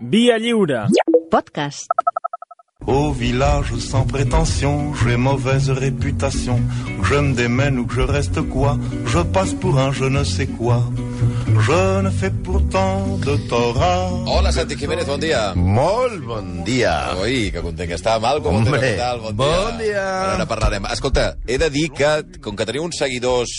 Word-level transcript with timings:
Via 0.00 0.38
lliure. 0.38 0.86
Podcast. 1.30 1.86
Au 2.86 3.12
village 3.12 3.76
sans 3.76 4.06
prétention, 4.06 4.94
j'ai 4.94 5.18
mauvaise 5.18 5.68
réputation. 5.68 6.58
Que 7.02 7.06
je 7.06 7.14
me 7.16 7.34
démène 7.34 7.78
ou 7.78 7.86
que 7.86 7.94
je 7.94 8.00
reste 8.00 8.40
quoi, 8.48 8.78
je 9.04 9.18
passe 9.18 9.52
pour 9.52 9.78
un 9.78 9.92
je 9.92 10.04
ne 10.04 10.24
sais 10.24 10.46
quoi. 10.46 10.82
Je 11.46 12.00
ne 12.00 12.08
fais 12.08 12.30
pourtant 12.30 13.18
de 13.18 13.36
tort. 13.48 13.76
Hola, 14.26 14.50
Santi 14.50 14.78
Jiménez, 14.78 15.04
bon 15.04 15.18
dia. 15.18 15.52
Molt 15.54 16.24
bon 16.24 16.64
dia. 16.64 17.14
Ui, 17.22 17.50
que 17.52 17.60
content 17.60 17.86
que 17.86 18.00
està. 18.00 18.16
Mal, 18.18 18.40
com 18.40 18.56
Hombre, 18.56 18.80
què 18.80 18.96
tal? 18.96 19.20
Bon, 19.20 19.44
bon 19.44 19.78
dia. 19.84 20.00
Ara, 20.00 20.32
ara 20.38 20.48
parlarem. 20.48 20.88
Escolta, 20.90 21.34
he 21.46 21.60
de 21.60 21.68
dir 21.68 21.90
que, 21.92 22.40
com 22.40 22.56
que 22.56 22.64
teniu 22.64 22.88
uns 22.88 22.96
seguidors 23.04 23.52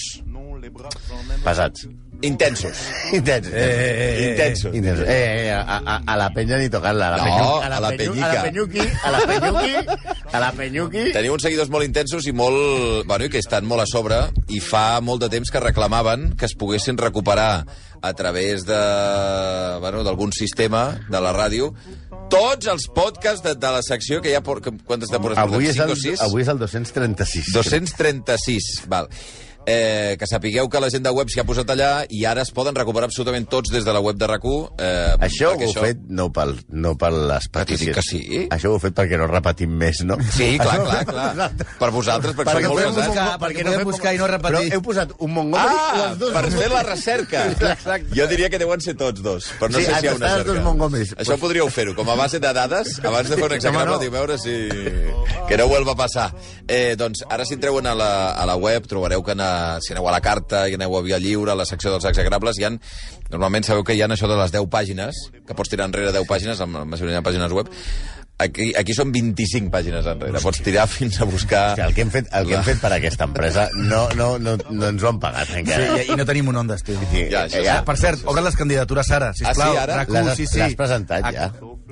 Pesats. 1.43 1.87
intensos, 2.29 2.71
Intensos. 3.13 3.53
eh, 3.55 4.27
intensos, 4.31 4.75
Intensos. 4.75 5.05
Eh, 5.07 5.47
eh, 5.47 5.51
a, 5.51 5.77
a, 5.77 5.95
a 6.05 6.17
la 6.17 6.29
penya 6.33 6.57
ni 6.57 6.69
tocar-la. 6.69 7.13
A 7.15 7.17
la 7.17 7.25
No, 7.25 7.61
a 7.61 7.69
la 7.69 7.91
penyu- 7.91 8.11
penyica. 8.13 8.29
A 8.29 8.33
la 8.33 8.41
penyuqui, 8.43 8.79
a 9.03 9.11
la 9.11 9.19
penyuqui, 9.25 9.75
a 10.31 10.39
la 10.39 10.51
penyuqui. 10.51 11.05
teniu 11.13 11.33
uns 11.33 11.43
seguidors 11.43 11.69
molt 11.69 11.85
intensos 11.85 12.27
i 12.27 12.33
molt... 12.33 13.05
Bueno, 13.07 13.25
i 13.25 13.29
que 13.29 13.39
estan 13.41 13.65
molt 13.65 13.81
a 13.83 13.87
sobre 13.89 14.21
i 14.49 14.59
fa 14.61 15.01
molt 15.01 15.21
de 15.25 15.29
temps 15.33 15.49
que 15.51 15.59
reclamaven 15.59 16.35
que 16.37 16.45
es 16.45 16.53
poguessin 16.55 16.97
recuperar 16.97 17.65
a 18.01 18.13
través 18.13 18.65
de 18.65 18.77
bueno, 19.79 20.03
d'algun 20.03 20.31
sistema 20.33 20.99
de 21.09 21.19
la 21.21 21.33
ràdio 21.35 21.73
tots 22.31 22.65
els 22.71 22.85
podcasts 22.95 23.43
de, 23.43 23.55
de 23.59 23.71
la 23.75 23.81
secció 23.83 24.21
que 24.23 24.31
hi 24.31 24.35
ha... 24.37 24.41
Por, 24.41 24.61
quantes 24.63 25.09
temporades 25.11 25.41
Avui 25.43 25.67
és, 25.67 25.77
el, 25.83 25.91
avui 26.23 26.41
és 26.45 26.47
el 26.53 26.59
236. 26.61 27.51
236, 27.53 28.69
val. 28.87 29.09
Eh, 29.65 30.15
que 30.17 30.25
sapigueu 30.25 30.67
que 30.73 30.79
la 30.81 30.89
gent 30.89 31.03
de 31.05 31.11
web 31.13 31.29
s'hi 31.29 31.39
ha 31.39 31.43
posat 31.45 31.69
allà 31.69 32.05
i 32.09 32.23
ara 32.25 32.41
es 32.41 32.49
poden 32.49 32.73
recuperar 32.73 33.05
absolutament 33.05 33.45
tots 33.47 33.69
des 33.69 33.85
de 33.85 33.93
la 33.93 33.99
web 34.01 34.17
de 34.17 34.25
rac 34.25 34.41
eh, 34.43 35.13
Això 35.21 35.51
ho 35.53 35.61
heu 35.61 35.73
fet 35.75 35.99
no, 36.09 36.31
pel, 36.33 36.55
no 36.73 36.95
per 36.97 37.11
les 37.13 37.45
peticions. 37.53 37.93
que 37.95 38.01
sí? 38.01 38.47
Això 38.49 38.71
ho 38.71 38.73
heu 38.73 38.79
fet 38.81 38.95
perquè 38.97 39.19
no 39.21 39.27
repetim 39.29 39.69
més, 39.77 40.01
no? 40.03 40.17
Sí, 40.33 40.57
clar, 40.57 40.79
Això- 40.79 41.05
clar, 41.05 41.33
clar. 41.35 41.49
Per 41.77 41.91
vosaltres, 41.93 42.33
perquè, 42.35 42.55
Perquè 42.55 42.65
sou 42.65 42.73
molt 42.73 42.81
podem 42.81 42.95
pesats. 42.95 43.07
buscar, 43.13 43.27
perquè 43.37 43.53
perquè 43.61 43.63
no 43.67 43.71
podem 43.75 43.85
buscar 43.91 44.15
i 44.15 44.17
no 44.17 44.27
repetir. 44.31 44.63
Però 44.65 44.73
heu 44.79 44.81
posat 44.81 45.13
un 45.19 45.31
Montgomery 45.35 45.77
Ah, 45.77 46.07
els 46.09 46.17
dos? 46.19 46.33
per 46.33 46.43
fer 46.51 46.71
la 46.71 46.83
recerca. 46.83 47.45
Exacte. 47.51 48.15
Jo 48.17 48.27
diria 48.27 48.49
que 48.49 48.57
deuen 48.57 48.81
ser 48.81 48.95
tots 48.97 49.21
dos, 49.21 49.51
però 49.59 49.69
no 49.71 49.77
Sí, 49.77 49.85
sé 49.85 49.93
si 49.99 50.05
hi 50.05 50.09
ha 50.09 50.15
una 50.15 50.33
cerca. 50.37 51.21
Això 51.21 51.37
podríeu 51.37 51.69
fer-ho, 51.69 51.93
com 51.95 52.09
a 52.09 52.15
base 52.15 52.39
de 52.39 52.51
dades, 52.53 52.97
abans 53.05 53.29
de 53.29 53.37
fer 53.37 53.45
un 53.45 53.51
Home, 53.75 53.85
no. 53.85 53.99
no. 54.01 54.09
veure 54.11 54.37
si... 54.41 54.57
Que 55.47 55.57
no 55.57 55.67
vuelva 55.67 55.91
a 55.93 55.95
passar. 55.95 56.31
Eh, 56.67 56.95
doncs, 56.97 57.21
ara 57.29 57.45
si 57.45 57.53
entreu 57.53 57.77
a 57.77 57.93
la, 57.95 58.11
a 58.33 58.45
la 58.49 58.55
web, 58.55 58.85
trobareu 58.87 59.21
que 59.23 59.35
na, 59.35 59.50
si 59.83 59.93
aneu 59.95 60.07
a 60.09 60.13
la 60.15 60.21
carta 60.23 60.65
i 60.69 60.77
aneu 60.77 60.95
a 60.97 61.03
Via 61.05 61.19
Lliure, 61.21 61.51
a 61.53 61.59
la 61.59 61.65
secció 61.69 61.91
dels 61.93 62.07
exagrables, 62.11 62.59
hi 62.59 62.67
ha, 62.67 62.71
normalment 63.31 63.67
sabeu 63.67 63.83
que 63.87 63.95
hi 63.97 64.01
ha 64.01 64.09
això 64.11 64.29
de 64.31 64.39
les 64.39 64.53
10 64.55 64.69
pàgines, 64.71 65.25
que 65.47 65.57
pots 65.57 65.69
tirar 65.73 65.89
enrere 65.89 66.13
10 66.15 66.27
pàgines, 66.29 66.61
amb 66.63 66.81
la 66.81 66.87
majoria 66.95 67.19
de 67.19 67.27
pàgines 67.29 67.53
web, 67.55 67.69
Aquí, 68.41 68.71
aquí 68.73 68.93
són 68.97 69.11
25 69.13 69.69
pàgines 69.69 70.07
enrere. 70.09 70.39
Pots 70.41 70.63
tirar 70.65 70.87
fins 70.89 71.19
a 71.21 71.27
buscar... 71.29 71.59
O 71.73 71.75
sigui, 71.75 71.83
el 71.85 71.93
que 71.93 72.01
hem 72.01 72.09
fet, 72.13 72.29
el 72.39 72.47
que 72.49 72.55
hem 72.57 72.63
fet 72.65 72.79
per 72.81 72.89
aquesta 72.95 73.27
empresa 73.29 73.67
no, 73.75 73.99
no, 74.17 74.31
no, 74.41 74.55
no 74.71 74.87
ens 74.87 75.03
ho 75.05 75.11
han 75.11 75.19
pagat 75.21 75.51
Sí, 75.51 75.59
encara. 75.59 75.99
i, 76.01 76.07
i 76.09 76.17
no 76.17 76.25
tenim 76.25 76.49
un 76.49 76.57
ondes, 76.63 76.81
tio. 76.87 76.97
Sí, 77.11 77.27
Ja, 77.29 77.43
això 77.45 77.61
ja. 77.61 77.75
Ah, 77.75 77.85
per 77.85 77.99
cert, 78.01 78.23
obren 78.25 78.47
les 78.47 78.57
candidatures 78.57 79.11
ara, 79.13 79.29
sisplau. 79.37 79.75
Ah, 79.75 79.75
sí, 79.75 79.81
ara? 79.83 79.99
RAC1, 80.01 80.25
L'has 80.31 80.41
sí, 80.41 80.47
sí. 80.49 80.57
l'has 80.63 80.73
presentat, 80.79 81.29
ja? 81.35 81.51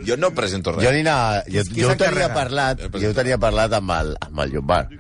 Jo 0.10 0.18
no 0.18 0.32
presento 0.34 0.74
res. 0.74 0.88
Jo, 0.88 0.96
ni 0.96 1.06
anava, 1.06 1.44
jo, 1.54 1.68
jo 1.76 1.92
ho 1.94 2.00
tenia 2.02 2.32
parlat, 2.34 2.82
jo 2.98 3.14
ho 3.14 3.18
tenia 3.22 3.38
parlat 3.46 3.78
amb 3.78 3.94
el, 4.00 4.16
amb 4.26 4.46
el 4.48 4.58
Llombard. 4.58 4.98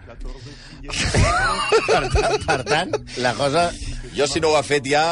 Per, 0.89 2.03
tant, 2.13 2.41
per 2.45 2.59
tant, 2.67 2.97
la 3.23 3.33
cosa... 3.37 3.69
Jo, 4.15 4.25
si 4.25 4.41
no 4.41 4.49
ho 4.49 4.57
ha 4.57 4.63
fet 4.65 4.87
ja, 4.89 5.03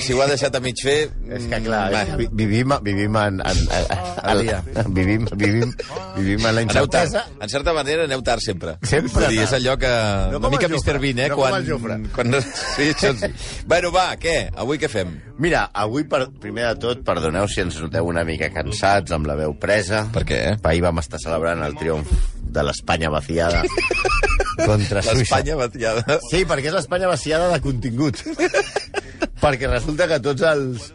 si 0.00 0.12
ho 0.12 0.20
ha 0.22 0.26
deixat 0.28 0.54
a 0.56 0.60
mig 0.60 0.80
fer... 0.82 0.96
És 1.32 1.46
que, 1.48 1.58
clar, 1.64 1.84
és, 1.94 2.12
vi- 2.18 2.28
vivim, 2.40 2.72
vivim 2.84 3.16
en... 3.20 3.40
en, 3.40 3.60
en, 3.78 4.02
Al 4.26 4.42
dia. 4.42 4.58
Vivim, 4.94 5.26
vivim, 5.38 5.72
vivim 6.16 6.46
en 6.46 6.54
la 6.58 6.64
incertesa. 6.66 7.24
En 7.40 7.52
certa 7.52 7.72
manera 7.76 8.04
aneu 8.08 8.22
tard 8.26 8.42
sempre. 8.44 8.76
Sempre 8.86 9.30
dir, 9.32 9.42
és 9.46 9.54
allò 9.56 9.76
que... 9.80 9.90
No 10.32 10.40
una 10.42 10.52
mica 10.56 10.68
Mr. 10.68 10.98
Bean, 11.02 11.22
eh? 11.24 11.28
no 11.32 11.38
com 11.40 11.82
quan, 11.86 12.06
quan... 12.14 12.38
Sí, 12.42 12.90
això 12.92 13.12
sí. 13.18 13.30
bueno, 13.68 13.92
va, 13.94 14.08
què? 14.20 14.36
Avui 14.56 14.80
què 14.82 14.90
fem? 14.92 15.16
Mira, 15.42 15.66
avui, 15.74 16.06
per, 16.10 16.26
primer 16.42 16.70
de 16.72 16.80
tot, 16.86 17.04
perdoneu 17.06 17.48
si 17.50 17.62
ens 17.64 17.78
noteu 17.82 18.08
una 18.10 18.24
mica 18.28 18.50
cansats, 18.54 19.14
amb 19.16 19.28
la 19.30 19.38
veu 19.38 19.56
presa. 19.60 20.06
Per 20.14 20.26
què? 20.28 20.42
Ahir 20.62 20.82
vam 20.86 21.02
estar 21.04 21.22
celebrant 21.22 21.64
el 21.66 21.78
triomf 21.78 22.35
de 22.56 22.64
l'Espanya 22.64 23.12
vaciada 23.12 23.62
contra 24.68 25.02
Suïssa. 25.04 25.18
L'Espanya 25.20 25.58
batllada. 25.60 26.18
Sí, 26.30 26.44
perquè 26.48 26.72
és 26.72 26.78
l'Espanya 26.78 27.10
vaciada 27.12 27.50
de 27.52 27.60
contingut. 27.64 28.22
perquè 29.44 29.68
resulta 29.70 30.08
que 30.10 30.20
tots 30.24 30.46
els, 30.48 30.90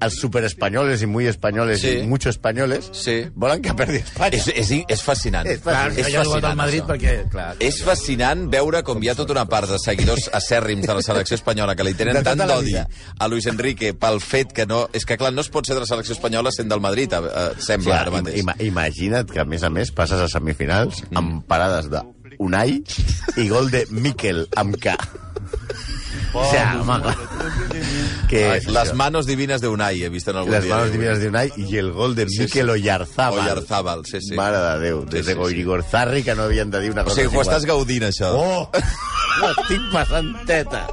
els 0.00 0.14
superespanyoles 0.20 1.02
i 1.02 1.06
muy 1.06 1.26
espanyoles 1.26 1.80
Sí. 1.80 1.88
i 2.00 2.06
mucho 2.06 2.28
espanyoles 2.28 2.90
Sí. 2.92 3.26
volen 3.34 3.62
que 3.62 3.72
perdi 3.74 3.96
Espanya. 3.98 4.36
És, 4.36 4.48
és, 4.48 4.70
és 4.88 5.02
fascinant. 5.02 5.46
És 5.46 5.60
Clar, 5.60 5.90
fascinant. 5.92 5.98
és 5.98 6.06
jugat 6.06 6.26
al 6.26 6.30
fascinant, 6.32 6.56
Madrid 6.56 6.82
això. 6.82 6.88
perquè, 6.92 7.30
clar... 7.30 7.56
És 7.60 7.82
fascinant 7.82 8.50
veure 8.50 8.82
com 8.82 9.02
hi 9.02 9.08
ha 9.08 9.14
tota 9.14 9.32
una 9.32 9.46
part 9.46 9.68
de 9.70 9.78
seguidors 9.78 10.28
acèrrims 10.32 10.86
de 10.86 10.94
la 10.94 11.02
selecció 11.02 11.34
espanyola 11.36 11.74
que 11.76 11.84
li 11.84 11.94
tenen 11.94 12.16
tota 12.22 12.34
tant 12.36 12.48
d'odi 12.48 12.76
a 12.76 13.28
Luis 13.28 13.46
Enrique 13.46 13.94
pel 13.94 14.20
fet 14.20 14.52
que 14.52 14.66
no... 14.66 14.88
És 14.92 15.04
que, 15.06 15.16
clar, 15.16 15.32
no 15.32 15.40
es 15.40 15.48
pot 15.48 15.66
ser 15.66 15.74
de 15.74 15.80
la 15.80 15.86
selecció 15.86 16.12
espanyola 16.14 16.50
sent 16.52 16.68
del 16.68 16.80
Madrid, 16.80 17.12
eh, 17.12 17.22
eh, 17.24 17.48
sembla, 17.58 18.00
ara 18.02 18.10
Clar, 18.10 18.22
mateix. 18.22 18.40
ima 18.42 18.54
imagina't 18.60 19.30
que, 19.32 19.40
a 19.40 19.44
més 19.44 19.62
a 19.62 19.70
més, 19.70 19.90
passes 19.92 20.20
a 20.20 20.28
semifinals 20.28 21.02
amb 21.14 21.44
parades 21.46 21.88
de 21.90 22.02
Unai 22.38 22.82
i 23.40 23.48
gol 23.48 23.70
de 23.70 23.86
Miquel 23.90 24.46
amb 24.56 24.76
K. 24.76 24.92
O 26.36 26.50
sea, 26.50 26.78
home, 26.80 27.00
clar. 27.02 27.16
Que 28.28 28.40
Ai, 28.50 28.58
és 28.58 28.64
les 28.66 28.88
això? 28.90 28.94
manos 28.98 29.26
divines 29.26 29.60
de 29.62 29.68
Unai, 29.70 30.00
he 30.02 30.08
vist 30.10 30.26
en 30.28 30.36
algun 30.40 30.50
Les 30.52 30.64
dia. 30.64 30.74
manos 30.74 30.90
divinas 30.90 31.20
de 31.22 31.28
Unai 31.30 31.52
i 31.56 31.76
el 31.78 31.92
gol 31.92 32.16
de 32.16 32.24
Sí, 32.28 32.40
Miquel 32.40 32.66
sí. 32.66 32.72
Oyarzábal. 32.72 33.38
Oyarzábal, 33.44 34.02
sí, 34.04 34.18
sí. 34.20 34.34
Mare 34.34 34.58
de 34.58 34.78
Déu, 34.80 35.02
Sí, 35.04 35.10
des 35.10 35.20
sí, 35.20 35.26
de 35.28 35.32
sí. 35.34 35.38
Goirigorzári 35.38 36.22
que 36.24 36.34
no 36.34 36.42
havien 36.42 36.70
de 36.70 36.80
dir 36.80 36.90
una 36.90 37.02
O 37.02 37.04
cosa 37.04 37.20
sigui, 37.22 37.28
ho 37.36 37.40
així 37.40 37.48
estàs 37.48 37.62
igual. 37.62 37.78
gaudint, 37.78 38.02
això. 38.10 38.32
Oh! 38.34 38.70
L'estic 39.46 39.82
passant 39.92 40.32
teta. 40.48 40.86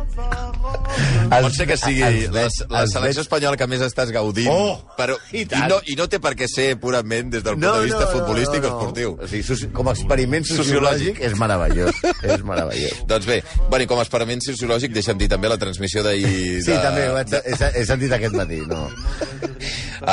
Pot 1.34 1.56
ser 1.56 1.66
que 1.68 1.76
sigui 1.80 2.28
la, 2.34 2.44
la 2.70 2.84
selecció 2.92 3.24
espanyola 3.24 3.58
que 3.58 3.66
més 3.70 3.82
estàs 3.82 4.12
gaudint, 4.14 4.50
Oh, 4.54 4.76
però, 4.98 5.16
i 5.34 5.44
i, 5.44 5.62
no, 5.70 5.80
i 5.90 5.96
no 5.98 6.06
té 6.12 6.20
per 6.22 6.34
què 6.38 6.48
ser 6.50 6.76
purament 6.82 7.32
des 7.34 7.44
del 7.46 7.58
punt 7.58 7.66
de 7.66 7.86
vista 7.88 8.08
futbolístic 8.12 8.64
o 8.68 8.72
esportiu. 8.74 9.16
O 9.18 9.30
sigui, 9.30 9.70
com 9.74 9.90
a 9.90 9.96
experiment 9.96 10.46
Sociològic. 10.46 11.18
sociològic 11.18 11.22
és 11.26 11.38
meravellós. 11.40 12.02
és 12.22 12.44
meravellós. 12.46 13.02
Doncs 13.10 13.26
bé, 13.30 13.40
bueno, 13.70 13.88
com 13.90 14.02
a 14.02 14.06
experiment 14.06 14.44
sociològic, 14.46 14.94
deixa'm 14.94 15.18
dir 15.22 15.30
també 15.32 15.50
la 15.52 15.58
transmissió 15.62 16.04
d'ahir... 16.06 16.62
Sí, 16.62 16.72
de, 16.72 16.80
també, 16.84 17.08
ho 17.10 17.18
he, 17.18 17.72
he 17.82 17.86
sentit 17.90 18.14
aquest 18.20 18.38
matí, 18.38 18.62
no. 18.70 18.86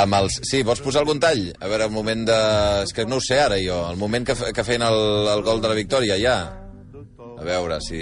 Amb 0.01 0.17
els... 0.21 0.39
Sí, 0.47 0.63
vols 0.67 0.81
posar 0.83 1.03
algun 1.03 1.19
tall? 1.21 1.49
A 1.59 1.69
veure, 1.69 1.85
el 1.89 1.93
moment 1.93 2.25
de... 2.27 2.39
És 2.85 2.93
que 2.95 3.05
no 3.05 3.19
ho 3.19 3.23
sé 3.23 3.39
ara, 3.43 3.59
jo. 3.61 3.83
El 3.91 3.99
moment 4.01 4.25
que, 4.27 4.35
que 4.55 4.65
feien 4.67 4.85
el, 4.87 5.01
el 5.35 5.43
gol 5.45 5.61
de 5.61 5.71
la 5.71 5.77
victòria, 5.77 6.17
ja. 6.21 6.37
A 7.41 7.43
veure 7.43 7.79
si... 7.81 7.97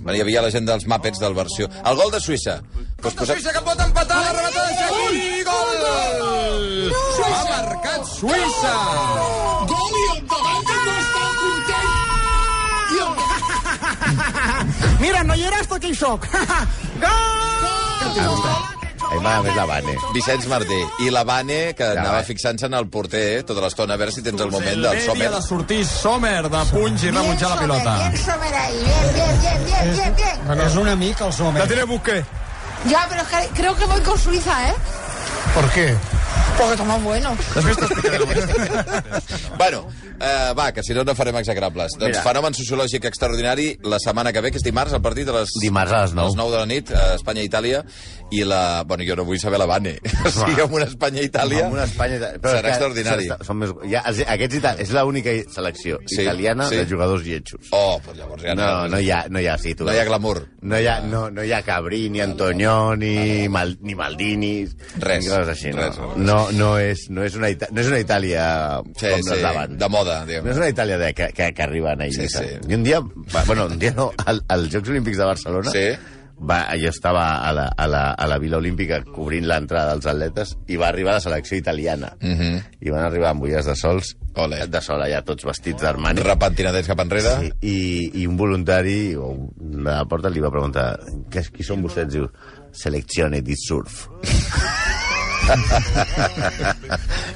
Bueno, 0.00 0.18
hi 0.18 0.20
havia 0.20 0.42
la 0.44 0.50
gent 0.52 0.66
dels 0.68 0.84
Muppets 0.84 1.16
del 1.22 1.32
versió... 1.32 1.64
El 1.88 1.96
gol 1.96 2.10
de 2.12 2.18
Suïssa. 2.20 2.58
Pues 3.00 3.14
posa... 3.16 3.32
Suïssa 3.32 3.54
que 3.56 3.62
pot 3.64 3.80
empatar 3.80 4.18
la 4.20 4.34
remata 4.36 4.66
de 4.66 4.72
Shaqiri. 4.80 5.22
Gol! 5.48 6.92
Ha 7.24 7.40
marcat 7.48 8.04
Suïssa! 8.10 8.74
Gol 9.72 9.96
i 9.96 10.04
el 10.12 10.20
davant 10.34 10.68
que 10.68 10.76
no 10.82 10.98
està 11.06 11.24
content. 11.40 11.88
I 12.92 13.00
el... 13.06 13.16
Mira, 15.06 15.24
no 15.24 15.40
hi 15.40 15.48
eres, 15.48 15.72
tot 15.72 15.88
hi 15.88 15.96
soc. 15.96 16.28
Gol! 17.06 18.81
A 19.12 19.14
mi 19.14 19.20
m'agrada 19.20 19.42
més 19.44 19.56
la 19.56 19.66
Vane. 19.68 19.94
Vicenç 20.14 20.46
Martí. 20.48 20.78
I 21.04 21.10
la 21.12 21.22
Vane, 21.28 21.74
que 21.76 21.84
Ja, 21.84 22.00
anava 22.00 22.18
va. 22.20 22.24
fixant-se 22.24 22.66
en 22.66 22.74
el 22.74 22.88
porter 22.88 23.42
tota 23.44 23.60
l'estona, 23.60 23.94
a 23.94 24.00
veure 24.00 24.12
si 24.12 24.22
tens 24.22 24.40
el 24.40 24.50
moment 24.50 24.80
del 24.82 25.00
Sommer. 25.04 25.30
de 25.30 25.42
sortir 25.42 25.84
Sommer 25.86 26.42
de 26.48 26.62
punys 26.72 27.02
i 27.04 27.10
rebutjar 27.10 27.50
la 27.50 27.58
pilota. 27.60 27.96
Bien, 27.98 28.16
Sommer 28.24 28.54
ahí. 28.54 28.78
Bien, 28.82 29.14
bien, 29.14 29.40
bien, 29.42 29.64
bien, 29.64 29.96
bien, 29.96 30.14
bien. 30.16 30.60
És 30.66 30.76
un 30.76 30.88
amic, 30.88 31.20
el 31.20 31.32
Sommer. 31.32 31.60
La 31.62 31.66
tiene 31.68 31.84
Busqué. 31.84 32.24
Ya, 32.88 33.06
pero 33.08 33.22
es 33.22 33.28
que 33.28 33.48
creo 33.54 33.76
que 33.76 33.84
voy 33.84 34.00
con 34.00 34.18
Suiza, 34.18 34.68
¿eh? 34.68 34.74
¿Por 35.54 35.68
qué? 35.70 35.94
Porque 36.58 36.72
estamos 36.74 37.02
buenos. 37.02 37.36
Bueno, 39.58 39.86
eh, 40.20 40.52
va, 40.58 40.72
que 40.72 40.82
si 40.82 40.92
no, 40.94 41.04
no 41.04 41.14
farem 41.14 41.36
exagrables. 41.36 41.92
Doncs 41.98 42.16
Mira. 42.16 42.22
fenomen 42.24 42.54
sociològic 42.56 43.04
extraordinari 43.10 43.78
la 43.84 43.98
setmana 44.02 44.32
que 44.32 44.40
ve, 44.42 44.50
que 44.50 44.58
és 44.58 44.64
dimarts, 44.64 44.92
el 44.96 45.02
partit 45.04 45.28
a 45.28 45.36
les... 45.36 45.52
Dimarts 45.62 45.92
a 45.92 46.00
les 46.06 46.14
nou. 46.16 46.24
A 46.26 46.28
les 46.30 46.36
9 46.40 46.50
de 46.54 46.58
la 46.62 46.66
nit, 46.66 46.90
a 46.90 47.14
Espanya-Itàlia, 47.18 47.82
i 48.32 48.42
la... 48.48 48.82
Bueno, 48.88 49.04
jo 49.06 49.16
no 49.18 49.24
vull 49.28 49.38
saber 49.40 49.58
la 49.60 49.66
Bane. 49.68 49.96
O 50.26 50.30
sigui, 50.32 50.60
amb 50.64 50.74
una 50.78 50.86
Espanya-Itàlia... 50.88 51.66
Amb 51.66 51.76
una 51.76 51.84
Espanya... 51.88 52.18
Serà 52.18 52.32
és 52.38 52.62
que 52.62 52.70
extraordinari. 52.72 53.28
Són, 53.46 53.58
més, 53.60 53.72
ja, 53.90 54.02
aquests 54.34 54.58
ita 54.60 54.72
és 54.82 54.92
l'única 54.96 55.34
selecció 55.52 55.98
Sí, 56.06 56.22
italiana 56.22 56.68
sí. 56.70 56.78
de 56.80 56.86
jugadors 56.88 57.24
lletjos. 57.26 57.68
Oh, 57.76 57.98
pues 58.04 58.16
llavors 58.18 58.42
ja 58.46 58.54
No, 58.58 58.86
no 58.88 59.00
hi 59.02 59.10
ha, 59.12 59.24
no 59.28 59.40
hi 59.42 59.48
ha, 59.50 59.56
sí, 59.60 59.74
tu 59.78 59.84
No 59.88 59.92
hi 59.94 60.00
ha 60.00 60.06
glamour. 60.08 60.42
No 60.62 60.78
hi 60.78 60.86
ha, 60.88 61.00
no, 61.04 61.24
no 61.30 61.44
hi 61.44 61.52
ha 61.52 61.62
Cabrí, 61.66 62.08
ni 62.10 62.20
Antonió, 62.24 62.94
ni, 62.96 63.48
Mal, 63.52 63.76
ni 63.82 63.94
Maldini. 63.98 64.52
Res, 65.02 65.26
Ni 65.26 65.32
així, 65.32 65.74
no. 65.74 65.82
res, 65.82 65.98
res. 65.98 66.16
No, 66.16 66.38
no, 66.56 66.70
és, 66.80 67.06
no, 67.10 67.24
és 67.26 67.36
una, 67.38 67.50
Ita 67.52 67.68
no 67.72 67.82
és 67.82 67.90
una 67.92 68.00
Itàlia 68.02 68.46
Sí, 68.94 69.08
com 69.10 69.22
sí, 69.26 69.30
les 69.34 69.42
d'abans. 69.44 69.76
de 69.78 69.88
moda, 69.92 70.20
diguem. 70.28 70.46
No 70.46 70.54
és 70.54 70.62
una 70.62 70.70
Itàlia 70.72 70.98
de, 71.02 71.12
que, 71.18 71.28
que, 71.36 71.50
que 71.56 71.62
arriben 71.66 72.00
a 72.00 72.08
Eivissa. 72.08 72.42
Sí, 72.44 72.56
sí. 72.56 72.70
I 72.72 72.78
un 72.78 72.86
dia, 72.86 73.00
bueno, 73.46 73.66
un 73.66 73.78
dia 73.82 73.92
no, 73.98 74.10
al, 74.24 74.42
als 74.48 74.70
Jocs 74.72 74.88
Olímpics 74.94 75.18
de 75.20 75.24
Barcelona, 75.28 75.70
Sí. 75.74 75.86
Va, 76.48 76.64
jo 76.80 76.88
estava 76.90 77.24
a 77.46 77.52
la, 77.54 77.66
a, 77.76 77.86
la, 77.86 78.02
a 78.12 78.26
la 78.26 78.38
Vila 78.42 78.56
Olímpica 78.58 79.02
cobrint 79.04 79.46
l'entrada 79.46 79.92
dels 79.94 80.06
atletes 80.10 80.56
i 80.68 80.76
va 80.80 80.88
arribar 80.88 81.14
la 81.16 81.20
selecció 81.20 81.56
italiana. 81.56 82.12
Mm 82.20 82.34
-hmm. 82.38 82.62
I 82.80 82.90
van 82.90 83.04
arribar 83.04 83.30
amb 83.30 83.42
ulles 83.42 83.66
de 83.66 83.76
sols, 83.76 84.16
Ole. 84.34 84.66
de 84.66 84.80
sol 84.80 85.02
allà, 85.02 85.22
tots 85.24 85.44
vestits 85.44 85.82
d'Armani. 85.82 86.20
Repentinadets 86.20 86.88
cap 86.88 87.00
enrere. 87.00 87.36
Sí, 87.40 87.52
i, 87.60 88.10
I 88.22 88.26
un 88.26 88.36
voluntari 88.36 89.14
o 89.14 89.36
de 89.56 89.92
la 89.92 90.04
porta 90.04 90.28
li 90.28 90.40
va 90.40 90.50
preguntar 90.50 90.98
"Què- 91.30 91.50
qui 91.50 91.62
són 91.62 91.82
vostès? 91.82 92.08
Diu, 92.08 92.28
seleccione 92.72 93.42
di 93.42 93.54
surf. 93.56 94.08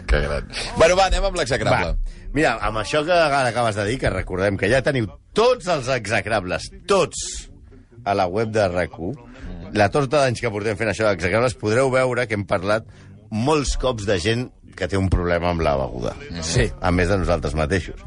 Que 0.06 0.20
gran. 0.20 0.48
Bueno, 0.76 0.96
va, 0.96 1.06
anem 1.06 1.24
amb 1.24 1.36
l'execrable. 1.36 1.96
Mira, 2.36 2.56
amb 2.62 2.78
això 2.78 3.02
que 3.04 3.12
acabes 3.12 3.76
de 3.78 3.84
dir, 3.88 3.98
que 3.98 4.10
recordem 4.10 4.56
que 4.56 4.68
ja 4.70 4.82
teniu 4.82 5.08
tots 5.36 5.66
els 5.72 5.88
execrables, 5.88 6.70
tots, 6.86 7.48
a 8.06 8.14
la 8.14 8.28
web 8.30 8.54
de 8.54 8.68
rac 8.70 8.94
la 9.76 9.90
torta 9.90 10.22
d'anys 10.22 10.40
que 10.40 10.50
portem 10.52 10.78
fent 10.78 10.92
això 10.92 11.08
d'execrables, 11.08 11.56
podreu 11.58 11.90
veure 11.92 12.24
que 12.26 12.38
hem 12.38 12.46
parlat 12.48 12.86
molts 13.34 13.74
cops 13.82 14.06
de 14.06 14.16
gent 14.22 14.46
que 14.76 14.86
té 14.88 14.96
un 14.96 15.10
problema 15.12 15.50
amb 15.50 15.64
la 15.64 15.74
beguda. 15.80 16.14
Sí. 16.46 16.68
A 16.80 16.92
més 16.94 17.10
de 17.10 17.18
nosaltres 17.18 17.56
mateixos. 17.58 18.00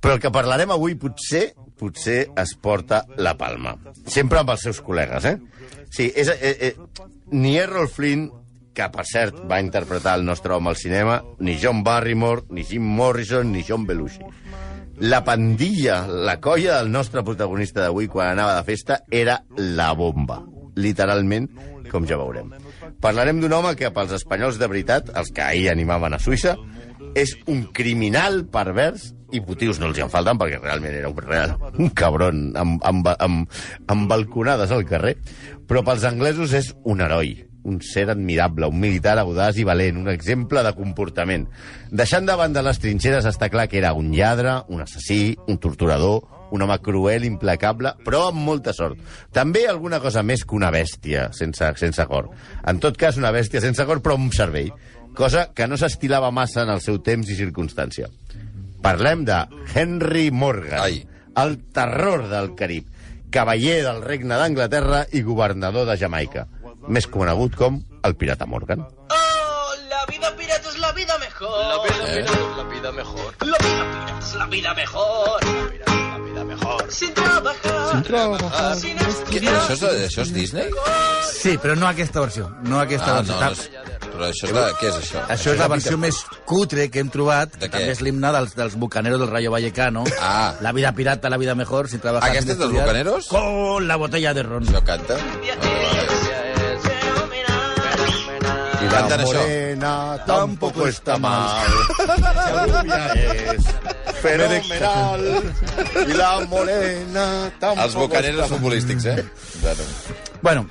Però 0.00 0.16
el 0.16 0.22
que 0.22 0.32
parlarem 0.32 0.72
avui 0.72 0.96
potser 0.98 1.50
potser 1.76 2.30
es 2.40 2.54
porta 2.56 3.04
la 3.20 3.36
palma. 3.36 3.76
Sempre 4.08 4.40
amb 4.40 4.54
els 4.54 4.64
seus 4.64 4.80
col·legues, 4.84 5.26
eh? 5.28 5.36
Sí, 5.92 6.08
és, 6.14 6.28
eh, 6.32 6.56
eh, 6.70 6.74
ni 7.32 7.56
Errol 7.60 7.88
Flynn, 7.88 8.30
que 8.76 8.88
per 8.92 9.06
cert 9.08 9.38
va 9.48 9.62
interpretar 9.64 10.18
el 10.18 10.26
nostre 10.28 10.54
home 10.54 10.70
al 10.70 10.76
cinema, 10.76 11.22
ni 11.40 11.56
John 11.62 11.82
Barrymore, 11.84 12.44
ni 12.50 12.64
Jim 12.64 12.84
Morrison, 12.84 13.50
ni 13.52 13.64
John 13.64 13.86
Belushi. 13.88 14.20
La 15.00 15.22
pandilla, 15.24 16.06
la 16.06 16.38
colla 16.40 16.78
del 16.78 16.92
nostre 16.92 17.24
protagonista 17.24 17.82
d'avui 17.82 18.08
quan 18.08 18.32
anava 18.32 18.56
de 18.56 18.64
festa 18.68 19.02
era 19.10 19.42
la 19.56 19.90
bomba. 19.96 20.42
Literalment, 20.76 21.48
com 21.90 22.04
ja 22.08 22.20
veurem. 22.20 22.52
Parlarem 23.00 23.40
d'un 23.40 23.52
home 23.56 23.74
que 23.76 23.92
pels 23.92 24.12
espanyols 24.16 24.60
de 24.60 24.68
veritat, 24.68 25.12
els 25.16 25.32
que 25.32 25.44
ahir 25.44 25.70
animaven 25.72 26.16
a 26.16 26.20
Suïssa, 26.20 26.56
és 27.16 27.32
un 27.48 27.64
criminal 27.72 28.44
pervers 28.52 29.14
i 29.34 29.40
motius 29.40 29.80
no 29.80 29.88
els 29.88 29.98
hi 29.98 30.04
en 30.04 30.12
falten 30.12 30.38
perquè 30.38 30.60
realment 30.60 30.94
era 30.94 31.08
un, 31.10 31.16
real, 31.18 31.56
un 31.80 31.90
cabron 31.96 32.52
amb, 32.60 32.76
amb, 32.84 33.08
amb, 33.16 33.58
amb 33.90 34.10
balconades 34.10 34.70
al 34.70 34.84
carrer 34.86 35.16
però 35.66 35.82
pels 35.86 36.04
anglesos 36.06 36.54
és 36.54 36.70
un 36.84 37.02
heroi 37.02 37.32
un 37.66 37.80
ser 37.82 38.06
admirable, 38.10 38.70
un 38.70 38.78
militar 38.80 39.16
audaç 39.18 39.58
i 39.60 39.66
valent, 39.66 39.98
un 39.98 40.08
exemple 40.12 40.62
de 40.62 40.72
comportament. 40.76 41.48
Deixant 41.90 42.28
de 42.28 42.36
banda 42.38 42.62
les 42.64 42.78
trinxeres 42.82 43.26
està 43.26 43.50
clar 43.50 43.66
que 43.68 43.80
era 43.82 43.92
un 43.98 44.12
lladre, 44.14 44.60
un 44.70 44.84
assassí, 44.84 45.36
un 45.50 45.58
torturador, 45.58 46.22
un 46.54 46.62
home 46.62 46.78
cruel, 46.78 47.26
implacable, 47.26 47.96
però 48.06 48.28
amb 48.30 48.42
molta 48.46 48.74
sort. 48.76 49.00
També 49.34 49.66
alguna 49.66 50.00
cosa 50.00 50.22
més 50.22 50.44
que 50.46 50.56
una 50.58 50.70
bèstia 50.70 51.30
sense, 51.34 51.72
sense 51.80 52.06
cor. 52.06 52.30
En 52.66 52.78
tot 52.82 52.98
cas, 53.00 53.18
una 53.18 53.34
bèstia 53.34 53.62
sense 53.64 53.86
cor, 53.88 54.02
però 54.04 54.18
amb 54.18 54.34
cervell. 54.34 54.70
Cosa 55.16 55.48
que 55.56 55.66
no 55.66 55.78
s'estilava 55.80 56.30
massa 56.30 56.62
en 56.62 56.70
el 56.70 56.82
seu 56.84 57.00
temps 57.02 57.28
i 57.32 57.38
circumstància. 57.38 58.10
Parlem 58.84 59.24
de 59.26 59.40
Henry 59.74 60.28
Morgan, 60.30 60.82
Ai. 60.84 61.00
el 61.42 61.56
terror 61.74 62.28
del 62.30 62.52
Carib, 62.54 62.92
cavaller 63.34 63.80
del 63.82 64.02
regne 64.04 64.36
d'Anglaterra 64.38 65.06
i 65.12 65.24
governador 65.26 65.88
de 65.88 65.96
Jamaica, 65.98 66.46
més 66.88 67.06
conegut 67.06 67.56
com 67.56 67.80
el 68.04 68.14
pirata 68.16 68.46
Morgan. 68.46 68.80
Oh, 69.10 69.74
la 69.90 70.04
vida 70.10 70.34
pirata 70.36 70.68
es 70.70 70.78
la 70.78 70.92
vida 70.92 71.18
mejor. 71.18 71.50
La 71.66 71.82
vida 71.82 72.04
pirata 72.14 72.32
es 72.32 72.56
la 72.56 72.64
vida 72.64 72.92
mejor. 72.92 73.34
La 73.40 73.58
vida 73.58 73.84
pirata 73.92 74.18
es 74.18 74.34
la 74.34 74.46
vida 74.46 74.74
mejor. 74.74 75.44
La 75.44 75.70
vida, 75.70 75.84
la 75.86 76.18
vida 76.18 76.44
mejor. 76.44 76.92
Sin 76.92 77.14
trabajar. 77.14 77.90
Sin 77.92 78.02
trabajar. 78.02 78.76
Sin 78.76 78.98
estudiar. 78.98 79.54
això, 79.70 79.90
és, 79.90 80.06
això 80.10 80.22
és 80.22 80.32
Disney? 80.32 80.70
Sí, 81.32 81.56
però 81.62 81.76
no 81.76 81.86
aquesta 81.88 82.20
versió. 82.20 82.48
No 82.62 82.80
aquesta 82.80 83.16
Ah, 83.16 83.20
versió. 83.20 83.34
no, 83.34 83.40
no 83.40 83.50
és, 83.52 83.70
però 84.16 84.24
això 84.30 84.46
és 84.48 84.52
la, 84.56 84.64
què 84.80 84.88
és 84.88 84.96
això? 85.02 85.20
Això 85.28 85.52
és 85.52 85.58
la 85.60 85.68
versió 85.68 85.98
més 85.98 86.22
cutre 86.48 86.88
que 86.90 87.00
hem 87.02 87.10
trobat, 87.12 87.52
De 87.58 87.66
que 87.68 87.76
també 87.76 87.92
és 87.92 88.00
l'himne 88.00 88.30
dels, 88.32 88.54
dels 88.56 88.74
bucaneros 88.76 89.20
del 89.20 89.30
Rayo 89.30 89.50
Vallecano. 89.52 90.04
Ah. 90.20 90.54
La 90.60 90.72
vida 90.72 90.92
pirata, 90.92 91.28
la 91.30 91.36
vida 91.36 91.54
mejor, 91.54 91.88
sin 91.88 92.00
trabajar. 92.00 92.30
Aquest 92.30 92.46
sin 92.48 92.52
és 92.52 92.58
dels 92.58 92.72
bucaneros? 92.72 93.28
Con 93.28 93.86
la 93.86 93.96
botella 93.96 94.32
de 94.34 94.42
ron. 94.42 94.66
Això 94.66 94.82
canta? 94.84 95.14
Es 95.16 96.15
Y 98.86 98.88
Cantan 98.88 99.20
això. 99.20 99.34
morena 99.34 100.24
tampoco 100.26 100.86
está 100.86 101.18
mal. 101.18 101.66
La 102.06 102.72
rubia 102.82 103.52
es 103.52 103.64
fenomenal. 104.22 105.54
Y 106.08 106.12
la 106.12 106.40
morena 106.48 107.52
tampoco 107.58 108.16
Els 108.16 108.36
mal. 108.36 108.48
futbolístics, 108.48 109.04
eh? 109.06 109.24
Bueno. 109.62 109.82
Bueno, 110.42 110.70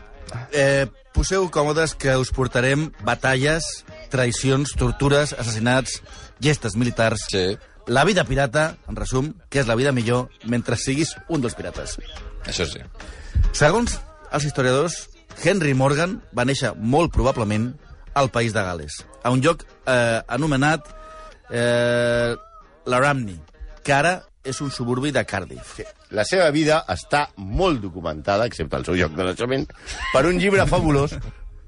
eh, 0.51 0.87
poseu 1.13 1.49
còmodes 1.51 1.95
que 1.95 2.15
us 2.17 2.31
portarem 2.31 2.91
batalles, 3.03 3.85
traïcions, 4.11 4.75
tortures, 4.77 5.33
assassinats, 5.33 6.01
gestes 6.39 6.75
militars... 6.75 7.27
Sí, 7.29 7.57
La 7.87 8.03
vida 8.03 8.23
pirata, 8.25 8.77
en 8.89 8.95
resum, 8.97 9.27
que 9.47 9.59
és 9.61 9.67
la 9.69 9.75
vida 9.77 9.91
millor 9.93 10.31
mentre 10.49 10.73
siguis 10.75 11.11
un 11.29 11.43
dels 11.43 11.53
pirates. 11.53 11.99
això 12.49 12.65
sí. 12.65 12.79
Segons 13.53 13.99
els 14.33 14.43
historiadors, 14.47 14.95
Henry 15.43 15.75
Morgan 15.77 16.15
va 16.33 16.45
néixer 16.49 16.71
molt 16.75 17.13
probablement 17.13 17.75
al 18.15 18.31
país 18.31 18.53
de 18.55 18.63
Gales, 18.63 19.05
a 19.23 19.29
un 19.31 19.41
lloc 19.43 19.63
eh, 19.85 20.21
anomenat 20.27 20.87
eh, 21.51 22.35
Laramney, 22.85 23.39
que 23.83 23.93
ara 23.93 24.15
és 24.45 24.59
un 24.61 24.69
suburbi 24.71 25.11
de 25.11 25.23
Cardiff. 25.25 25.79
La 26.13 26.23
seva 26.25 26.49
vida 26.53 26.83
està 26.89 27.27
molt 27.37 27.81
documentada, 27.81 28.45
excepte 28.45 28.77
el 28.77 28.85
seu 28.85 28.95
lloc 28.97 29.15
de 29.17 29.25
naixement, 29.25 29.65
per 30.13 30.25
un 30.29 30.37
llibre 30.41 30.65
fabulós, 30.69 31.17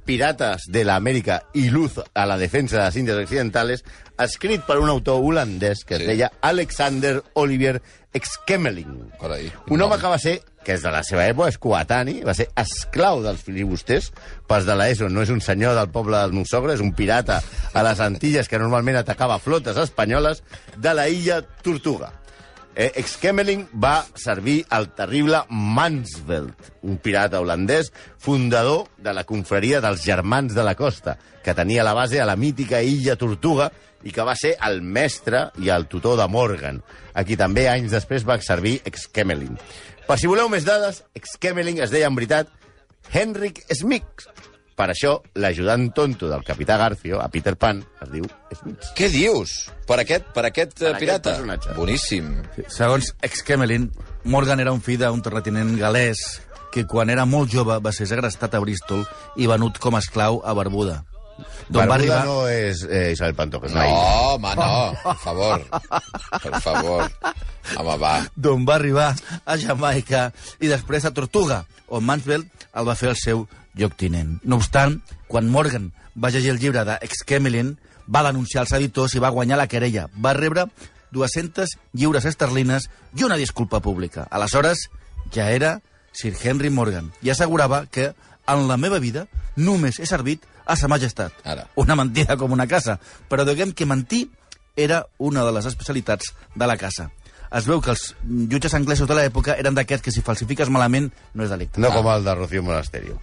Pirates 0.07 0.69
de 0.71 0.85
l'Amèrica 0.88 1.41
i 1.59 1.65
luz 1.67 1.97
a 2.15 2.23
la 2.25 2.38
defensa 2.39 2.77
de 2.77 2.83
les 2.85 2.95
Índies 2.95 3.17
Occidentales, 3.25 3.81
escrit 4.23 4.61
per 4.63 4.77
un 4.79 4.88
autor 4.88 5.19
holandès 5.19 5.81
que 5.83 5.97
es 5.97 6.00
Sí. 6.01 6.07
deia 6.07 6.29
Alexander 6.39 7.17
Olivier 7.33 7.81
Exkemeling. 8.13 9.11
Carai, 9.19 9.51
Un 9.67 9.81
home 9.81 9.97
que 10.00 10.07
va 10.07 10.17
ser, 10.17 10.38
que 10.67 10.75
és 10.75 10.83
de 10.83 10.91
la 10.91 10.99
seva 11.07 11.23
època, 11.31 11.47
és 11.47 11.57
coetani, 11.63 12.17
va 12.27 12.35
ser 12.35 12.49
esclau 12.59 13.21
dels 13.23 13.39
filibusters, 13.45 14.11
pas 14.51 14.67
de 14.67 14.75
l'ESO, 14.75 15.07
no 15.07 15.23
és 15.23 15.31
un 15.31 15.39
senyor 15.39 15.77
del 15.77 15.87
poble 15.95 16.19
del 16.19 16.35
meu 16.35 16.43
és 16.73 16.83
un 16.83 16.91
pirata 16.91 17.39
a 17.73 17.83
les 17.87 18.01
Antilles 18.03 18.49
que 18.51 18.59
normalment 18.59 18.99
atacava 18.99 19.39
flotes 19.39 19.77
espanyoles 19.77 20.43
de 20.75 20.93
la 20.93 21.07
illa 21.07 21.39
Tortuga. 21.63 22.11
Eh, 22.75 22.91
Exkemeling 22.99 23.63
va 23.73 24.05
servir 24.13 24.59
al 24.69 24.91
terrible 24.93 25.39
Mansveld, 25.49 26.53
un 26.83 26.99
pirata 26.99 27.39
holandès, 27.41 27.93
fundador 28.19 28.89
de 28.97 29.15
la 29.15 29.23
confraria 29.23 29.79
dels 29.81 30.03
Germans 30.03 30.53
de 30.53 30.67
la 30.67 30.75
Costa, 30.75 31.17
que 31.43 31.55
tenia 31.55 31.87
la 31.87 31.95
base 31.95 32.19
a 32.21 32.27
la 32.27 32.35
mítica 32.35 32.83
illa 32.83 33.15
Tortuga 33.15 33.71
i 34.03 34.11
que 34.13 34.21
va 34.21 34.35
ser 34.37 34.57
el 34.67 34.83
mestre 34.83 35.47
i 35.63 35.71
el 35.74 35.88
tutor 35.88 36.19
de 36.19 36.27
Morgan, 36.29 36.83
a 37.15 37.24
qui 37.25 37.39
també 37.39 37.65
anys 37.71 37.95
després 37.95 38.27
va 38.27 38.38
servir 38.43 38.81
Exkemeling. 38.86 39.55
Per 40.07 40.15
si 40.19 40.29
voleu 40.29 40.47
més 40.51 40.63
dades, 40.67 41.01
Exkemeling 41.17 41.81
es 41.83 41.91
deia 41.91 42.07
en 42.07 42.15
veritat 42.15 42.51
Henrik 43.11 43.59
Smith. 43.75 44.27
Per 44.77 44.85
això, 44.93 45.15
l'ajudant 45.41 45.87
tonto 45.97 46.27
del 46.29 46.43
capità 46.45 46.77
Garfio, 46.77 47.17
a 47.19 47.27
Peter 47.33 47.55
Pan, 47.57 47.79
es 48.05 48.11
diu 48.13 48.27
Smith. 48.53 48.91
Què 48.95 49.09
dius? 49.09 49.55
Per 49.89 49.97
aquest, 50.03 50.27
per 50.35 50.45
aquest 50.51 50.75
Per 50.77 50.85
eh, 50.85 50.91
aquest 50.91 51.01
pirata? 51.01 51.33
personatge. 51.33 51.73
Boníssim. 51.79 52.29
Segons 52.69 53.09
Exkemelin, 53.25 53.89
Morgan 54.29 54.61
era 54.61 54.75
un 54.75 54.83
fill 54.85 55.01
d'un 55.01 55.23
terratinent 55.25 55.73
galès 55.81 56.21
que 56.71 56.85
quan 56.85 57.09
era 57.09 57.25
molt 57.25 57.49
jove 57.49 57.79
va 57.81 57.91
ser 57.95 58.05
segrestat 58.05 58.53
a 58.53 58.61
Bristol 58.61 59.03
i 59.35 59.47
venut 59.49 59.79
com 59.81 59.97
a 59.97 60.03
esclau 60.03 60.43
a 60.45 60.53
Barbuda. 60.53 61.01
D'on 61.67 61.82
va 61.82 61.86
Barbuda 61.86 61.96
arribar... 61.96 62.20
no 62.25 62.48
és 62.50 62.84
eh, 62.88 63.12
Isabel 63.13 63.36
Pantoja, 63.36 63.67
és 63.67 63.74
No, 63.74 63.79
una 63.79 63.88
illa. 63.88 64.34
home, 64.34 64.56
no. 64.56 64.94
Per 65.03 65.15
favor. 65.24 65.65
Per 66.44 66.62
favor. 66.63 67.12
Home, 67.77 67.98
va. 68.00 68.13
d'on 68.36 68.65
va 68.67 68.75
arribar 68.79 69.10
a 69.46 69.58
Jamaica 69.60 70.32
i 70.63 70.70
després 70.72 71.06
a 71.06 71.12
Tortuga, 71.12 71.65
on 71.88 72.06
Mansveld 72.08 72.48
el 72.74 72.88
va 72.88 72.96
fer 72.96 73.10
el 73.12 73.17
seu 73.20 73.48
lloctinent. 73.75 74.38
No 74.44 74.56
obstant, 74.62 75.01
quan 75.27 75.50
Morgan 75.51 75.91
va 76.15 76.32
llegir 76.34 76.53
el 76.56 76.60
llibre 76.62 76.86
d'Exkemelin, 76.88 77.75
va 78.08 78.24
denunciar 78.24 78.63
els 78.63 78.72
editors 78.77 79.13
i 79.15 79.20
va 79.20 79.29
guanyar 79.36 79.58
la 79.60 79.67
querella. 79.67 80.08
Va 80.15 80.32
rebre 80.34 80.65
200 81.12 81.75
lliures 81.94 82.25
esterlines 82.25 82.88
i 83.20 83.24
una 83.27 83.36
disculpa 83.38 83.79
pública. 83.84 84.25
Aleshores, 84.32 84.88
ja 85.34 85.51
era 85.51 85.82
Sir 86.13 86.34
Henry 86.41 86.70
Morgan 86.72 87.12
i 87.22 87.29
assegurava 87.29 87.86
que 87.91 88.13
en 88.48 88.67
la 88.70 88.77
meva 88.79 88.98
vida 89.03 89.27
només 89.60 90.00
he 90.00 90.08
servit 90.08 90.46
a 90.67 90.75
sa 90.75 90.89
majestat. 90.91 91.33
Ara. 91.47 91.67
Una 91.75 91.95
mentida 91.95 92.38
com 92.38 92.51
una 92.51 92.67
casa, 92.67 93.00
però 93.31 93.47
diguem 93.47 93.71
que 93.74 93.88
mentir 93.88 94.27
era 94.75 95.05
una 95.17 95.45
de 95.47 95.55
les 95.55 95.65
especialitats 95.65 96.33
de 96.55 96.67
la 96.67 96.77
casa. 96.77 97.09
Es 97.47 97.63
veu 97.63 97.79
que 97.79 97.93
els 97.93 98.09
jutges 98.51 98.74
anglesos 98.75 99.07
de 99.07 99.15
l'època 99.15 99.55
eren 99.55 99.75
d'aquests 99.77 100.03
que 100.03 100.12
si 100.12 100.24
falsifiques 100.24 100.69
malament 100.74 101.07
no 101.33 101.45
és 101.45 101.53
delicte. 101.53 101.79
No 101.79 101.93
com 101.95 102.09
el 102.12 102.25
de 102.27 102.36
Rocío 102.36 102.63
Monasterio. 102.63 103.15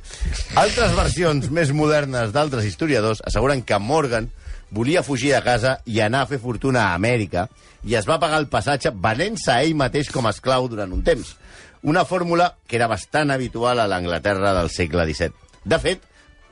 Altres 0.56 0.96
versions 0.96 1.50
més 1.52 1.74
modernes 1.76 2.32
d'altres 2.32 2.64
historiadors 2.64 3.20
asseguren 3.28 3.62
que 3.62 3.78
Morgan 3.78 4.30
volia 4.74 5.04
fugir 5.04 5.34
de 5.34 5.42
casa 5.44 5.76
i 5.84 6.00
anar 6.00 6.24
a 6.24 6.30
fer 6.30 6.40
fortuna 6.40 6.88
a 6.88 6.94
Amèrica 6.96 7.46
i 7.84 7.98
es 7.98 8.08
va 8.08 8.18
pagar 8.18 8.40
el 8.40 8.48
passatge 8.48 8.94
venent-se 8.96 9.52
a 9.52 9.60
ell 9.62 9.76
mateix 9.76 10.08
com 10.10 10.24
a 10.24 10.32
esclau 10.32 10.70
durant 10.72 10.92
un 10.96 11.04
temps. 11.04 11.36
Una 11.84 12.06
fórmula 12.08 12.54
que 12.66 12.80
era 12.80 12.88
bastant 12.88 13.30
habitual 13.30 13.78
a 13.78 13.86
l'Anglaterra 13.86 14.54
del 14.56 14.72
segle 14.72 15.04
XVII. 15.04 15.36
De 15.68 15.78
fet, 15.78 16.00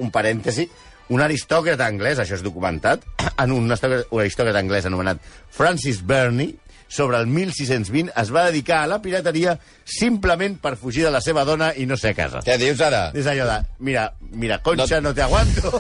un 0.03 0.11
parèntesi, 0.15 0.67
un 1.13 1.23
aristòcrata 1.23 1.87
anglès, 1.87 2.21
això 2.23 2.37
és 2.39 2.45
documentat, 2.45 3.07
en 3.43 3.55
un, 3.55 3.71
aristòcrata- 3.71 4.59
anglès 4.61 4.89
anomenat 4.91 5.23
Francis 5.51 6.03
Burney, 6.03 6.57
sobre 6.93 7.17
el 7.17 7.27
1620 7.27 8.13
es 8.21 8.31
va 8.35 8.43
dedicar 8.51 8.83
a 8.83 8.89
la 8.91 8.99
pirateria 9.01 9.55
simplement 9.89 10.59
per 10.61 10.75
fugir 10.77 11.07
de 11.07 11.13
la 11.15 11.23
seva 11.25 11.41
dona 11.49 11.71
i 11.73 11.87
no 11.89 11.97
ser 11.97 12.11
a 12.13 12.17
casa. 12.19 12.43
Què 12.45 12.59
dius 12.61 12.83
ara? 12.85 13.07
És 13.17 13.25
allò 13.33 13.47
de, 13.49 13.55
mira, 13.81 14.11
mira, 14.37 14.59
Concha, 14.61 15.01
no, 15.01 15.15
te 15.17 15.25
aguanto. 15.25 15.73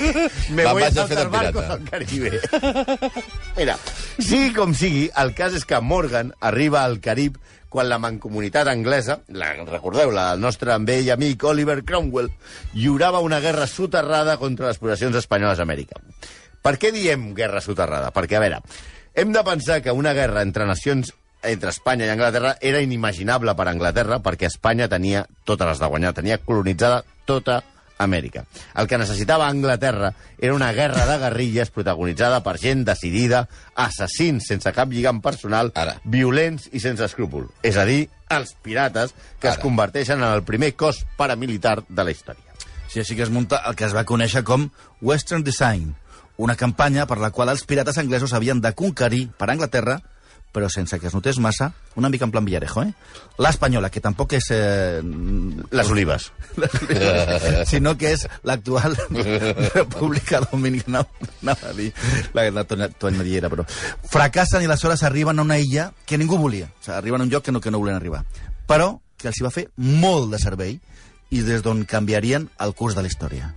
Me 0.50 0.64
Me'n 0.64 0.72
voy 0.72 0.82
a 0.82 0.90
saltar 0.90 1.28
barcos 1.30 1.70
al 1.70 1.84
Caribe. 1.86 2.40
Mira, 3.56 3.78
sigui 4.18 4.50
com 4.56 4.74
sigui, 4.74 5.06
el 5.22 5.30
cas 5.38 5.54
és 5.54 5.64
que 5.64 5.78
Morgan 5.80 6.34
arriba 6.40 6.82
al 6.82 6.98
Carib 7.04 7.38
quan 7.76 7.90
la 7.90 7.98
mancomunitat 8.00 8.70
anglesa, 8.72 9.18
la, 9.36 9.50
recordeu, 9.68 10.08
la, 10.14 10.30
el 10.32 10.40
nostre 10.40 10.72
vell 10.88 11.10
amic 11.12 11.44
Oliver 11.44 11.82
Cromwell, 11.84 12.30
lliurava 12.72 13.20
una 13.20 13.42
guerra 13.44 13.66
soterrada 13.68 14.38
contra 14.40 14.70
les 14.70 14.80
poblacions 14.80 15.18
espanyoles 15.20 15.60
a 15.60 15.66
Amèrica. 15.68 16.00
Per 16.64 16.72
què 16.80 16.88
diem 16.94 17.34
guerra 17.36 17.60
soterrada? 17.60 18.08
Perquè, 18.16 18.38
a 18.38 18.42
veure, 18.42 18.62
hem 19.12 19.36
de 19.36 19.44
pensar 19.44 19.82
que 19.84 19.92
una 19.92 20.16
guerra 20.16 20.40
entre 20.46 20.64
nacions 20.64 21.12
entre 21.44 21.70
Espanya 21.70 22.08
i 22.08 22.14
Anglaterra 22.14 22.56
era 22.64 22.80
inimaginable 22.80 23.52
per 23.54 23.68
Anglaterra 23.68 24.18
perquè 24.24 24.48
Espanya 24.48 24.88
tenia 24.88 25.26
totes 25.44 25.68
les 25.68 25.82
de 25.84 25.90
guanyar, 25.92 26.14
tenia 26.16 26.40
colonitzada 26.42 27.04
tota 27.28 27.60
Amèrica. 27.98 28.44
El 28.74 28.86
que 28.86 28.98
necessitava 28.98 29.48
Anglaterra 29.48 30.12
era 30.38 30.54
una 30.54 30.72
guerra 30.72 31.06
de 31.06 31.18
guerrilles 31.18 31.70
protagonitzada 31.70 32.42
per 32.44 32.58
gent 32.60 32.84
decidida, 32.84 33.46
assassins 33.74 34.48
sense 34.48 34.72
cap 34.76 34.92
lligam 34.92 35.22
personal, 35.24 35.72
Ara. 35.74 35.96
violents 36.04 36.68
i 36.72 36.80
sense 36.80 37.04
escrúpol. 37.04 37.48
És 37.62 37.76
a 37.76 37.86
dir, 37.88 38.08
els 38.28 38.54
pirates, 38.62 39.14
que 39.40 39.48
Ara. 39.48 39.56
es 39.56 39.62
converteixen 39.62 40.20
en 40.20 40.28
el 40.32 40.44
primer 40.44 40.74
cos 40.76 41.06
paramilitar 41.16 41.82
de 41.88 42.04
la 42.04 42.10
història. 42.10 42.44
Sí, 42.88 43.00
així 43.00 43.16
que 43.16 43.24
es 43.24 43.30
munta 43.30 43.62
el 43.66 43.74
que 43.76 43.84
es 43.84 43.94
va 43.96 44.04
conèixer 44.04 44.44
com 44.44 44.68
Western 45.00 45.42
Design, 45.44 45.94
una 46.36 46.56
campanya 46.56 47.06
per 47.06 47.18
la 47.18 47.30
qual 47.30 47.48
els 47.48 47.64
pirates 47.64 47.98
anglesos 47.98 48.34
havien 48.36 48.60
de 48.60 48.72
conquerir 48.76 49.30
per 49.38 49.50
Anglaterra, 49.50 50.02
però 50.56 50.70
sense 50.72 50.96
que 50.96 51.10
es 51.10 51.14
notés 51.14 51.36
massa, 51.38 51.66
una 52.00 52.08
mica 52.08 52.24
en 52.24 52.30
plan 52.32 52.46
Villarejo, 52.46 52.80
eh? 52.86 52.94
L'espanyola, 53.44 53.90
que 53.92 54.00
tampoc 54.00 54.32
és... 54.38 54.46
Eh, 54.56 55.02
Les 55.70 55.90
olives. 55.92 56.30
sinó 57.68 57.92
que 58.00 58.14
és 58.16 58.24
l'actual 58.48 58.96
República 59.74 60.40
Dominicana, 60.46 61.02
anava 61.42 61.68
a 61.68 61.74
dir, 61.76 61.90
la, 62.32 62.46
la 62.56 62.64
tona- 62.64 62.88
tonadiera, 62.88 63.50
però... 63.52 63.66
Fracassen 64.08 64.64
i 64.64 64.70
aleshores 64.70 65.04
arriben 65.04 65.38
a 65.38 65.44
una 65.44 65.58
illa 65.60 65.90
que 66.08 66.16
ningú 66.16 66.38
volia. 66.40 66.70
O 66.72 66.84
sigui, 66.86 66.96
arriben 66.96 67.20
a 67.20 67.28
un 67.28 67.34
lloc 67.36 67.44
que 67.44 67.52
no, 67.52 67.60
que 67.60 67.70
no 67.74 67.82
volien 67.82 68.00
arribar. 68.00 68.24
Però 68.66 68.94
que 69.20 69.28
els 69.28 69.36
hi 69.40 69.44
va 69.44 69.52
fer 69.52 69.68
molt 69.76 70.32
de 70.32 70.40
servei 70.40 70.78
i 71.36 71.44
des 71.44 71.60
d'on 71.60 71.84
canviarien 71.84 72.48
el 72.64 72.72
curs 72.72 72.96
de 72.96 73.04
la 73.04 73.12
història. 73.12 73.52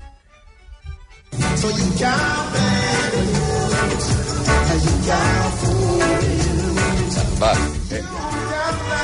Va, 7.39 7.53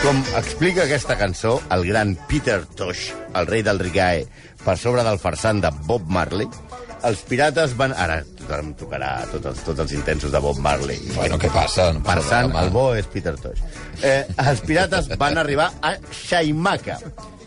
Com 0.04 0.18
explica 0.38 0.84
aquesta 0.84 1.16
cançó 1.18 1.56
el 1.72 1.86
gran 1.88 2.16
Peter 2.30 2.60
Tosh, 2.78 3.10
el 3.34 3.48
rei 3.48 3.64
del 3.64 3.80
reggae, 3.80 4.26
per 4.66 4.76
sobre 4.78 5.06
del 5.08 5.20
farsant 5.24 5.62
de 5.64 5.72
Bob 5.88 6.10
Marley, 6.12 6.50
els 7.08 7.22
pirates 7.30 7.76
van... 7.80 7.94
Ara 7.96 8.20
tothom 8.42 8.74
tocarà 8.78 9.12
tots 9.32 9.50
els, 9.52 9.62
tots 9.66 9.84
els 9.86 9.94
intensos 9.98 10.34
de 10.34 10.42
Bob 10.44 10.60
Marley. 10.62 11.00
bueno, 11.16 11.40
què 11.42 11.50
passa? 11.54 11.88
No 11.94 12.04
passa 12.04 12.20
Farsant, 12.22 12.52
res, 12.52 12.66
el 12.66 12.74
bo 12.76 12.86
és 12.98 13.08
Peter 13.14 13.34
Tosh. 13.40 13.62
Eh, 14.04 14.20
els 14.46 14.62
pirates 14.68 15.08
van 15.22 15.40
arribar 15.42 15.72
a 15.82 15.96
Xaimaca. 16.12 17.00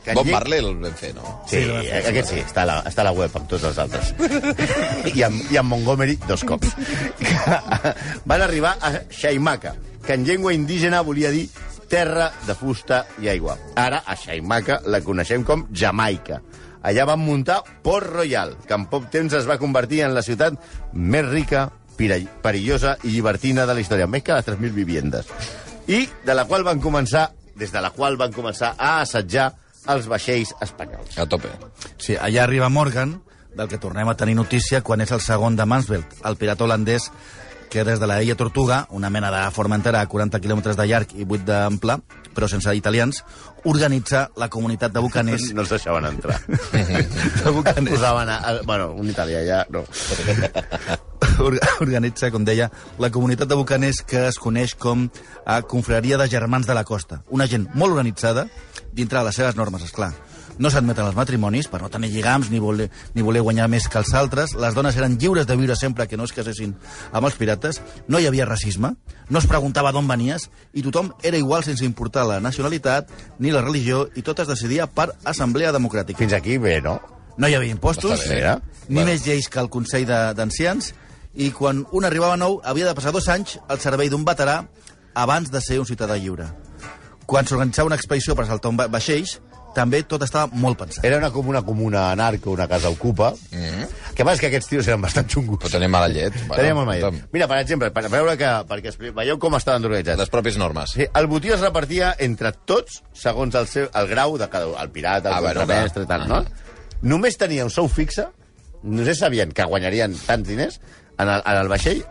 que 0.04 0.14
Bob 0.16 0.30
Marley 0.32 0.62
el 0.64 0.72
vam 0.80 0.94
fer, 0.96 1.12
no? 1.14 1.34
Sí, 1.50 1.60
aquest 2.00 2.32
sí, 2.32 2.40
està 2.40 2.62
a, 2.64 2.68
la, 2.70 2.78
està 2.88 3.04
a 3.04 3.10
la 3.10 3.12
web 3.18 3.34
amb 3.36 3.50
tots 3.50 3.66
els 3.68 3.78
altres. 3.82 4.14
I 5.18 5.26
amb, 5.26 5.42
I 5.52 5.60
amb 5.60 5.74
Montgomery 5.74 6.16
dos 6.26 6.46
cops. 6.48 6.72
Van 8.30 8.40
arribar 8.40 8.78
a 8.80 8.94
Xaimaca, 9.12 9.74
que 10.08 10.14
en 10.14 10.24
llengua 10.24 10.54
indígena 10.54 11.02
volia 11.02 11.28
dir 11.28 11.50
terra 11.86 12.30
de 12.46 12.54
fusta 12.56 13.02
i 13.20 13.28
aigua. 13.28 13.58
Ara, 13.76 13.98
a 14.08 14.14
Xaimaca 14.16 14.78
la 14.88 15.02
coneixem 15.04 15.42
com 15.44 15.66
Jamaica. 15.68 16.38
Allà 16.80 17.04
van 17.04 17.20
muntar 17.20 17.58
Port 17.84 18.08
Royal, 18.08 18.54
que 18.64 18.72
en 18.72 18.86
poc 18.88 19.10
temps 19.12 19.36
es 19.36 19.44
va 19.44 19.58
convertir 19.60 20.00
en 20.06 20.14
la 20.16 20.22
ciutat 20.24 20.56
més 20.94 21.28
rica, 21.28 21.66
perillosa 21.98 22.94
i 23.04 23.12
llibertina 23.12 23.66
de 23.68 23.76
la 23.76 23.84
història, 23.84 24.08
més 24.08 24.24
que 24.24 24.32
les 24.32 24.48
3.000 24.48 24.72
viviendes. 24.72 25.28
I 25.92 26.06
de 26.24 26.36
la 26.38 26.46
qual 26.48 26.64
van 26.64 26.80
començar, 26.80 27.26
des 27.60 27.74
de 27.74 27.84
la 27.84 27.90
qual 27.92 28.16
van 28.16 28.32
començar 28.32 28.78
a 28.78 29.02
assetjar 29.02 29.50
els 29.92 30.08
vaixells 30.08 30.54
espanyols. 30.64 31.18
A 31.20 31.28
tope. 31.28 31.52
Sí, 31.98 32.16
allà 32.16 32.46
arriba 32.46 32.72
Morgan, 32.72 33.18
del 33.52 33.68
que 33.68 33.76
tornem 33.76 34.08
a 34.08 34.16
tenir 34.16 34.40
notícia 34.40 34.80
quan 34.80 35.04
és 35.04 35.12
el 35.12 35.20
segon 35.20 35.56
de 35.58 35.68
Mansvelt, 35.68 36.22
el 36.24 36.40
pirata 36.40 36.64
holandès 36.64 37.10
que 37.68 37.84
des 37.84 38.00
de 38.00 38.06
la 38.06 38.22
illa 38.22 38.34
Tortuga, 38.36 38.86
una 38.90 39.10
mena 39.10 39.30
de 39.30 39.50
Formentera 39.52 40.00
a 40.00 40.08
40 40.08 40.40
quilòmetres 40.40 40.76
de 40.76 40.86
llarg 40.88 41.12
i 41.16 41.26
8 41.26 41.44
d'ample, 41.46 41.98
però 42.34 42.48
sense 42.48 42.72
italians, 42.76 43.22
organitza 43.68 44.28
la 44.36 44.48
comunitat 44.48 44.92
de 44.94 45.00
bucaners 45.04 45.48
No 45.56 45.64
els 45.64 45.72
deixaven 45.74 46.06
entrar. 46.08 46.38
de 46.48 47.50
bucaners 47.50 47.96
Posaven 47.96 48.28
a, 48.30 48.38
a, 48.38 48.54
bueno, 48.64 48.92
un 48.94 49.10
italià 49.10 49.44
ja, 49.46 49.64
no. 49.70 49.84
Or- 51.44 51.58
organitza, 51.80 52.30
com 52.34 52.44
deia, 52.46 52.70
la 52.98 53.10
comunitat 53.14 53.50
de 53.50 53.58
bucaners 53.58 54.00
que 54.06 54.24
es 54.28 54.38
coneix 54.42 54.74
com 54.74 55.08
a 55.46 55.60
Confraria 55.62 56.18
de 56.18 56.28
Germans 56.30 56.66
de 56.66 56.74
la 56.74 56.84
Costa. 56.88 57.22
Una 57.30 57.46
gent 57.46 57.68
molt 57.74 57.92
organitzada 57.94 58.48
dintre 58.92 59.20
de 59.20 59.28
les 59.28 59.36
seves 59.38 59.58
normes, 59.58 59.84
és 59.86 59.94
clar. 59.94 60.12
No 60.58 60.70
s'admeten 60.70 61.06
els 61.06 61.14
matrimonis 61.14 61.68
per 61.70 61.80
no 61.82 61.88
tenir 61.88 62.08
lligams 62.10 62.48
ni 62.50 62.58
voler, 62.58 62.88
ni 63.14 63.22
voler 63.22 63.40
guanyar 63.46 63.68
més 63.70 63.86
que 63.88 63.98
els 63.98 64.12
altres. 64.14 64.54
Les 64.58 64.74
dones 64.74 64.96
eren 64.96 65.16
lliures 65.18 65.46
de 65.46 65.56
viure 65.56 65.76
sempre 65.76 66.06
que 66.08 66.16
no 66.18 66.24
es 66.26 66.32
casessin 66.34 66.74
amb 67.12 67.24
els 67.28 67.36
pirates. 67.38 67.80
No 68.08 68.18
hi 68.18 68.26
havia 68.26 68.44
racisme, 68.46 68.94
no 69.28 69.38
es 69.38 69.46
preguntava 69.46 69.92
d'on 69.92 70.08
venies 70.08 70.48
i 70.74 70.82
tothom 70.82 71.12
era 71.22 71.36
igual 71.38 71.62
sense 71.64 71.84
importar 71.86 72.26
la 72.26 72.40
nacionalitat 72.40 73.08
ni 73.38 73.52
la 73.54 73.62
religió 73.62 74.08
i 74.16 74.22
tot 74.26 74.40
es 74.40 74.48
decidia 74.48 74.86
per 74.86 75.12
assemblea 75.24 75.70
democràtica. 75.72 76.18
Fins 76.18 76.32
aquí 76.34 76.58
bé, 76.58 76.80
no? 76.82 76.98
No 77.38 77.46
hi 77.46 77.54
havia 77.54 77.70
impostos, 77.70 78.24
bé. 78.28 78.34
Mira. 78.34 78.60
ni 78.88 78.96
Bueno. 78.96 79.10
més 79.12 79.24
lleis 79.26 79.48
que 79.48 79.60
el 79.60 79.68
Consell 79.70 80.06
d'Ancians, 80.06 80.94
i 81.38 81.52
quan 81.52 81.84
un 81.92 82.04
arribava 82.04 82.36
nou 82.36 82.60
havia 82.64 82.86
de 82.88 82.94
passar 82.96 83.12
dos 83.12 83.28
anys 83.28 83.60
al 83.68 83.78
servei 83.78 84.08
d'un 84.10 84.24
veterà 84.24 84.64
abans 85.14 85.50
de 85.52 85.60
ser 85.60 85.78
un 85.78 85.86
ciutadà 85.86 86.16
lliure. 86.18 86.46
Quan 87.26 87.46
s'organitzava 87.46 87.86
una 87.86 87.96
expedició 87.96 88.34
per 88.34 88.46
saltar 88.48 88.70
un 88.72 88.78
va- 88.80 88.88
vaixells, 88.88 89.40
també 89.78 90.00
tot 90.10 90.22
estava 90.26 90.50
molt 90.58 90.78
pensat. 90.82 91.04
Era 91.06 91.20
una, 91.20 91.30
com 91.30 91.46
una 91.48 91.62
comuna 91.62 92.08
anarca, 92.10 92.50
una 92.50 92.66
casa 92.68 92.90
ocupa. 92.90 93.30
Mm. 93.52 93.56
-hmm. 93.62 93.88
Que 94.18 94.24
passa 94.26 94.40
que 94.40 94.48
aquests 94.48 94.68
tios 94.68 94.88
eren 94.88 95.00
bastant 95.00 95.28
xungos. 95.30 95.58
Però 95.62 95.70
tenim 95.70 95.90
mala 95.90 96.08
llet. 96.08 96.34
Bueno, 96.48 96.56
Tenia 96.56 96.74
molt 96.74 96.86
mal. 96.88 97.00
tothom. 97.00 97.20
Mira, 97.32 97.46
per 97.46 97.58
exemple, 97.58 97.90
per 97.92 98.08
veure 98.10 98.36
que... 98.36 98.44
Perquè 98.68 99.12
veieu 99.14 99.38
com 99.38 99.54
estaven 99.54 99.84
organitzats. 99.84 100.18
Les 100.18 100.30
pròpies 100.30 100.56
normes. 100.58 100.90
Sí, 100.90 101.06
el 101.14 101.26
botí 101.28 101.48
es 101.52 101.60
repartia 101.60 102.14
entre 102.18 102.52
tots 102.52 103.02
segons 103.14 103.54
el, 103.54 103.66
seu, 103.66 103.88
el 103.94 104.08
grau 104.08 104.36
de 104.38 104.48
cada. 104.48 104.82
El 104.82 104.90
pirata, 104.90 105.28
el 105.28 105.34
Ah, 105.36 105.40
bueno, 105.40 105.60
contramestre, 105.60 106.04
clar. 106.06 106.18
tal, 106.20 106.28
no? 106.28 106.44
Només 107.02 107.36
tenia 107.38 107.64
un 107.64 107.70
sou 107.70 107.88
fixe, 107.88 108.26
només 108.82 109.18
sabien 109.18 109.52
que 109.52 109.64
guanyarien 109.64 110.16
tants 110.26 110.48
diners 110.48 110.80
en 111.18 111.28
el, 111.28 111.42
en 111.46 111.56
el 111.56 111.68
vaixell, 111.68 112.02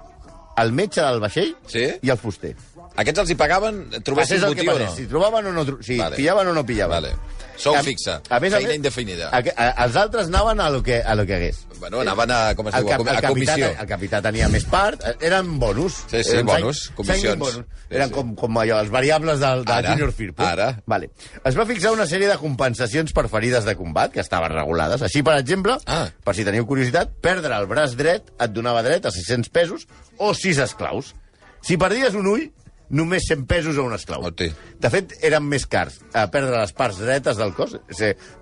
el 0.58 0.72
metge 0.72 1.02
del 1.02 1.20
vaixell 1.20 1.56
Sí? 1.68 1.86
i 2.02 2.10
el 2.10 2.18
fuster. 2.18 2.56
Aquests 2.98 3.20
els 3.22 3.30
hi 3.30 3.36
pagaven, 3.38 3.84
trobessin 4.04 4.40
Passés 4.40 4.44
el 4.44 4.56
botí 4.56 4.68
o 4.74 4.78
no? 4.80 4.92
si 4.96 5.06
trobaven 5.06 5.46
o 5.46 5.52
no, 5.54 5.66
si 5.86 5.98
Vale. 6.00 6.16
pillaven 6.18 6.48
o 6.48 6.54
no 6.54 6.66
pillaven. 6.66 6.96
Vale. 7.04 7.16
Sou 7.58 7.74
A- 7.76 7.82
fixe, 7.82 8.12
a 8.30 8.40
més 8.40 8.54
a 8.54 8.58
feina 8.58 8.68
més, 8.70 8.76
indefinida. 8.78 9.30
A, 9.34 9.40
a, 9.42 9.86
els 9.86 9.96
altres 9.98 10.28
anaven 10.30 10.60
a 10.62 10.68
lo 10.70 10.84
que, 10.86 11.00
a 11.02 11.16
lo 11.18 11.26
que 11.26 11.34
hagués. 11.36 11.64
Bueno, 11.80 12.02
anaven 12.02 12.30
a, 12.32 12.40
com 12.58 12.68
es 12.70 12.76
diu, 12.76 12.86
a, 12.86 12.92
cap, 12.92 13.02
a 13.02 13.16
capità, 13.16 13.30
comissió. 13.30 13.70
el 13.82 13.88
capità 13.90 14.20
tenia 14.22 14.48
més 14.54 14.66
part, 14.70 15.02
eh, 15.10 15.16
eren 15.26 15.56
bonus. 15.62 16.04
Sí, 16.10 16.24
sí, 16.24 16.36
Eren 16.36 16.46
bonus, 16.46 16.84
comissions. 16.98 17.38
bonus. 17.42 17.66
Sí, 17.88 17.96
Eren 17.96 18.10
sí. 18.10 18.14
com, 18.14 18.36
com 18.38 18.60
allò, 18.62 18.78
els 18.84 18.92
variables 18.94 19.40
del, 19.42 19.64
del 19.66 19.74
Ara, 19.76 19.90
Junior 19.96 20.12
Firpo. 20.14 20.44
ara. 20.46 20.68
Vale. 20.86 21.10
Es 21.44 21.58
va 21.58 21.66
fixar 21.66 21.94
una 21.98 22.06
sèrie 22.06 22.30
de 22.30 22.38
compensacions 22.38 23.14
per 23.14 23.26
ferides 23.30 23.66
de 23.66 23.76
combat, 23.76 24.12
que 24.14 24.22
estaven 24.22 24.54
regulades. 24.54 25.02
Així, 25.02 25.24
per 25.26 25.38
exemple, 25.40 25.78
Ah. 25.88 26.08
per 26.24 26.36
si 26.38 26.46
teniu 26.46 26.66
curiositat, 26.70 27.10
perdre 27.22 27.56
el 27.58 27.66
braç 27.66 27.96
dret 27.98 28.30
et 28.40 28.52
donava 28.54 28.84
dret 28.86 29.06
a 29.06 29.12
600 29.12 29.50
pesos 29.50 29.88
o 30.18 30.34
6 30.36 30.58
esclaus. 30.60 31.16
Si 31.62 31.76
perdies 31.78 32.14
un 32.14 32.28
ull, 32.28 32.52
només 32.90 33.26
100 33.28 33.46
pesos 33.50 33.78
a 33.78 33.84
un 33.84 33.94
esclau. 33.96 34.24
Hosti. 34.28 34.48
De 34.80 34.92
fet, 34.94 35.14
eren 35.26 35.44
més 35.48 35.66
cars 35.70 36.00
a 36.16 36.28
perdre 36.32 36.56
les 36.56 36.74
parts 36.78 37.02
dretes 37.02 37.40
del 37.40 37.54
cos. 37.58 37.76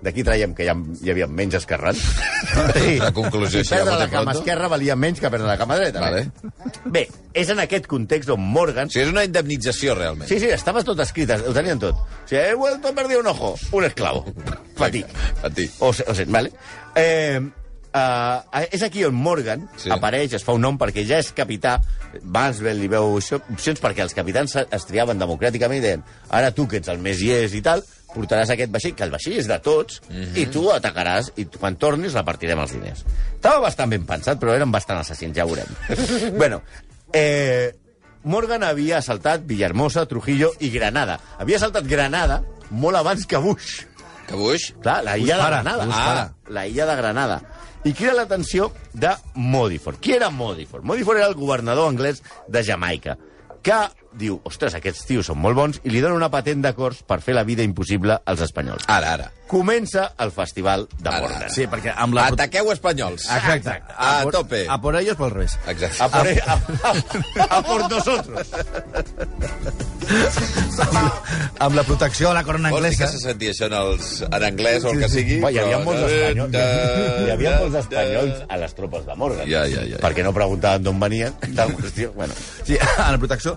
D'aquí 0.04 0.24
traiem 0.26 0.54
que 0.56 0.66
hi, 0.66 0.70
ha, 0.70 0.76
hi 1.02 1.12
havia 1.12 1.26
menys 1.26 1.58
esquerrans. 1.60 2.02
Sí. 2.76 2.96
La 3.02 3.12
conclusió, 3.16 3.62
I 3.64 3.68
perdre 3.70 3.98
la 3.98 4.08
cama 4.12 4.34
esquerra 4.36 4.70
valia 4.70 4.96
menys 4.98 5.20
que 5.22 5.30
perdre 5.32 5.48
la 5.48 5.58
cama 5.58 5.78
dreta. 5.78 6.00
Vale. 6.02 6.26
Bé, 6.84 7.06
és 7.34 7.50
en 7.52 7.60
aquest 7.62 7.88
context 7.90 8.30
on 8.32 8.42
Morgan... 8.42 8.90
O 8.90 8.94
sigui, 8.94 9.06
és 9.06 9.12
una 9.12 9.26
indemnització, 9.26 9.96
realment. 9.98 10.28
Sí, 10.30 10.40
sí, 10.42 10.50
estava 10.54 10.82
tot 10.86 11.00
escrit, 11.04 11.30
ho 11.32 11.54
tenien 11.56 11.80
tot. 11.82 11.98
O 11.98 12.28
sigui, 12.28 12.42
he 12.42 12.56
vuelto 12.58 12.92
a 12.92 12.96
perder 12.96 13.20
un 13.22 13.30
ojo, 13.32 13.54
un 13.76 13.86
esclavo. 13.88 14.24
Patí. 14.78 15.04
Patí. 15.42 15.68
O, 15.80 15.90
o 15.90 16.14
sigui, 16.16 16.30
vale. 16.32 16.52
Eh, 16.96 17.40
uh, 17.96 18.62
és 18.70 18.82
aquí 18.84 19.04
on 19.08 19.14
Morgan 19.16 19.64
Sí. 19.80 19.90
apareix, 19.90 20.34
es 20.36 20.44
fa 20.44 20.52
un 20.56 20.60
nom 20.64 20.76
perquè 20.78 21.06
ja 21.08 21.18
és 21.22 21.32
capità, 21.32 21.78
Mansville 22.22 22.74
li 22.78 22.88
veu 22.92 23.16
això, 23.18 23.40
opcions 23.52 23.80
perquè 23.82 24.04
els 24.04 24.14
capitans 24.16 24.56
es- 24.66 24.86
triaven 24.88 25.18
democràticament 25.18 25.78
i 25.80 25.84
deien 25.84 26.04
ara 26.30 26.50
tu 26.52 26.66
que 26.68 26.76
ets 26.82 26.88
el 26.92 26.98
més 26.98 27.18
llest 27.22 27.54
i 27.56 27.62
tal, 27.64 27.82
portaràs 28.14 28.50
aquest 28.54 28.70
vaixell, 28.72 28.94
que 28.96 29.04
el 29.04 29.10
vaixell 29.12 29.38
és 29.40 29.46
de 29.48 29.58
tots, 29.60 30.00
mm 30.08 30.14
-hmm. 30.22 30.36
i 30.40 30.46
tu 30.46 30.70
atacaràs, 30.72 31.32
i 31.36 31.44
quan 31.46 31.76
tornis 31.76 32.14
repartirem 32.14 32.58
els 32.58 32.72
diners. 32.72 33.04
Estava 33.34 33.60
bastant 33.60 33.90
ben 33.90 34.06
pensat, 34.06 34.38
però 34.40 34.54
eren 34.54 34.70
bastant 34.70 34.98
assassins, 35.00 35.36
ja 35.36 35.44
ho 35.44 35.48
veurem. 35.48 35.66
bueno, 36.38 36.62
eh, 37.12 37.74
Morgan 38.24 38.62
havia 38.64 38.98
assaltat 38.98 39.42
Villahermosa, 39.46 40.06
Trujillo 40.06 40.52
i 40.60 40.70
Granada. 40.70 41.20
Havia 41.38 41.56
assaltat 41.56 41.84
Granada 41.86 42.42
molt 42.70 42.96
abans 42.96 43.26
que 43.26 43.36
Bush. 43.36 43.82
Que 44.26 44.34
Bush? 44.34 44.72
Clar, 44.82 45.04
la 45.04 45.16
illa 45.16 45.36
de 45.36 45.42
para, 45.42 45.62
Granada. 45.62 45.84
Ah, 45.90 46.06
para. 46.06 46.52
la 46.52 46.66
illa 46.66 46.86
de 46.86 46.96
Granada. 46.96 47.42
I 47.86 47.92
crida 47.94 48.16
l'atenció 48.16 48.72
de 48.92 49.12
Modiford. 49.38 50.00
Qui 50.02 50.16
era 50.16 50.26
Modiford? 50.34 50.82
Modiford 50.82 51.20
era 51.20 51.28
el 51.30 51.36
governador 51.38 51.86
anglès 51.86 52.18
de 52.50 52.64
Jamaica, 52.66 53.14
que 53.62 53.76
diu, 54.18 54.40
ostres, 54.48 54.74
aquests 54.78 55.04
tios 55.08 55.26
són 55.30 55.38
molt 55.42 55.56
bons, 55.58 55.80
i 55.84 55.90
li 55.92 56.00
dona 56.04 56.14
una 56.16 56.30
patent 56.32 56.62
d'acords 56.64 57.02
per 57.06 57.20
fer 57.24 57.34
la 57.36 57.44
vida 57.44 57.62
impossible 57.66 58.18
als 58.24 58.40
espanyols. 58.46 58.84
Ara, 58.88 59.12
ara. 59.18 59.30
Comença 59.46 60.08
el 60.18 60.32
festival 60.34 60.88
de 60.98 61.08
Ara, 61.08 61.20
Morgan. 61.22 61.42
ara. 61.44 61.50
Sí, 61.54 61.66
perquè 61.70 61.92
amb 61.94 62.16
la... 62.18 62.24
Ataqueu 62.32 62.72
espanyols. 62.72 63.28
Exacte. 63.30 63.76
A 63.96 64.22
por- 64.24 64.32
tope. 64.34 64.64
A 64.68 64.80
por 64.82 64.96
ellos, 64.98 65.16
pel 65.16 65.30
revés. 65.30 65.58
Exacte. 65.68 66.02
A 66.02 66.08
por, 66.10 66.26
a, 66.26 67.44
a, 67.44 67.58
a 67.58 67.62
por 67.62 67.84
nosotros. 67.90 68.48
Amb 71.58 71.74
la 71.74 71.82
protecció 71.86 72.28
de 72.28 72.34
la 72.34 72.42
corona 72.44 72.70
Vols 72.70 72.82
dir 72.88 72.96
que 72.98 73.04
anglesa... 73.04 73.18
se 73.18 73.22
sentia 73.30 73.52
això 73.54 73.66
en, 73.70 73.74
els, 73.78 74.10
en 74.26 74.44
anglès 74.48 74.84
o 74.86 74.92
el 74.92 75.00
que 75.02 75.08
sigui? 75.12 75.38
Home, 75.40 75.52
hi 75.54 75.60
havia 75.62 75.78
molts 75.84 76.02
espanyols. 76.08 76.58
Hi 76.58 77.30
havia 77.34 77.54
molts 77.62 77.78
espanyols 77.82 78.42
a 78.48 78.58
les 78.62 78.74
tropes 78.78 79.06
de 79.08 79.16
Morgan. 79.22 79.48
Ja, 79.50 79.64
ja, 79.70 79.86
ja. 79.92 80.00
Perquè 80.02 80.24
no 80.26 80.34
preguntaven 80.36 80.84
d'on 80.86 81.00
venien. 81.02 81.34
Tal 81.56 81.72
qüestió. 81.78 82.12
Bueno, 82.18 82.34
Sí, 82.66 82.76
en 82.82 83.12
la 83.14 83.18
protecció 83.22 83.56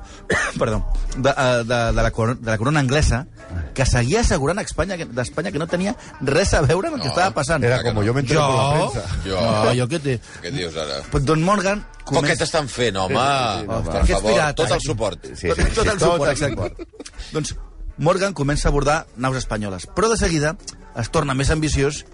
perdó, 0.58 0.86
de, 1.18 1.30
eh, 1.30 1.64
de, 1.64 1.64
de, 1.64 1.94
la, 2.02 2.10
de 2.12 2.52
la 2.52 2.58
corona 2.58 2.80
anglesa 2.80 3.28
que 3.74 3.86
seguia 3.86 4.22
assegurant 4.22 4.60
a 4.60 4.62
Espanya 4.64 4.98
que- 4.98 5.06
d'Espanya 5.06 5.52
que 5.52 5.60
no 5.60 5.68
tenia 5.68 5.96
res 6.22 6.54
a 6.54 6.62
veure 6.62 6.88
amb 6.90 6.98
el 6.98 7.02
que 7.04 7.08
estava 7.10 7.32
passant. 7.34 7.64
Era 7.64 7.82
como 7.84 8.04
yo 8.04 8.14
me 8.14 8.22
entero 8.22 8.42
por 8.48 8.56
la 8.56 8.64
Jo? 8.80 8.92
prensa. 8.92 9.16
Jo? 9.26 9.42
No, 9.42 9.74
jo 9.76 9.88
què 9.88 10.00
té? 10.02 10.20
Què 10.42 10.52
dius 10.52 10.76
ara? 10.78 11.02
Don 11.22 11.44
Morgan... 11.44 11.86
Com 12.10 12.24
que 12.26 12.36
t'estan 12.36 12.68
fent, 12.68 12.96
home? 12.98 13.14
Sí, 13.14 13.22
sí, 13.22 13.60
sí, 13.62 13.68
no, 13.68 13.84
per 13.84 14.06
favor, 14.08 14.32
pirates. 14.32 14.56
tot 14.56 14.72
el 14.72 14.82
suport. 14.82 15.26
sí, 15.28 15.36
sí, 15.36 15.48
tot, 15.50 15.60
sí, 15.60 15.74
tot 15.76 15.86
el 15.88 15.98
tot 16.00 16.14
suport, 16.14 16.24
el 16.24 16.32
exacte. 16.32 16.88
doncs 17.34 17.56
Morgan 18.00 18.34
comença 18.34 18.68
a 18.68 18.72
abordar 18.72 19.06
naus 19.16 19.38
espanyoles, 19.38 19.86
però 19.94 20.10
de 20.10 20.18
seguida 20.18 20.56
es 20.98 21.10
torna 21.12 21.36
més 21.36 21.52
ambiciós 21.54 22.06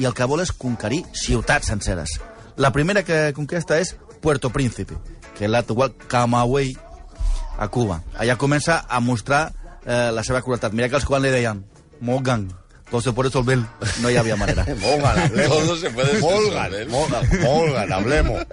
i 0.00 0.06
el 0.08 0.14
que 0.14 0.24
vol 0.24 0.40
és 0.40 0.52
conquerir 0.56 1.02
ciutats 1.12 1.66
senceres. 1.68 2.16
La 2.56 2.70
primera 2.72 3.02
que 3.04 3.32
conquesta 3.36 3.76
és 3.82 3.96
Puerto 4.22 4.48
Príncipe, 4.54 4.96
que 5.36 5.44
és 5.44 5.50
l'actual 5.50 5.92
Camagüey 6.08 6.72
a 7.58 7.68
Cuba. 7.68 8.02
Allà 8.18 8.36
comença 8.36 8.84
a 8.88 9.00
mostrar 9.00 9.52
eh, 9.84 10.10
la 10.12 10.24
seva 10.24 10.42
crueltat. 10.42 10.72
Mira 10.72 10.88
que 10.88 10.98
els 11.00 11.06
quan 11.08 11.22
li 11.22 11.32
deien 11.32 11.64
Morgan, 12.00 12.48
todo 12.90 13.00
se 13.00 13.12
puede 13.12 13.30
resolver. 13.30 13.58
No 14.02 14.10
hi 14.10 14.16
havia 14.16 14.36
manera. 14.36 14.66
Morgan, 14.82 15.18
hablemos. 15.18 15.58
Todo 15.58 15.76
se 15.76 15.90
puede 15.90 16.12
resolver. 16.12 16.88
Morgan, 16.88 17.28
Morgan, 17.42 17.92
hablemos. 17.92 18.46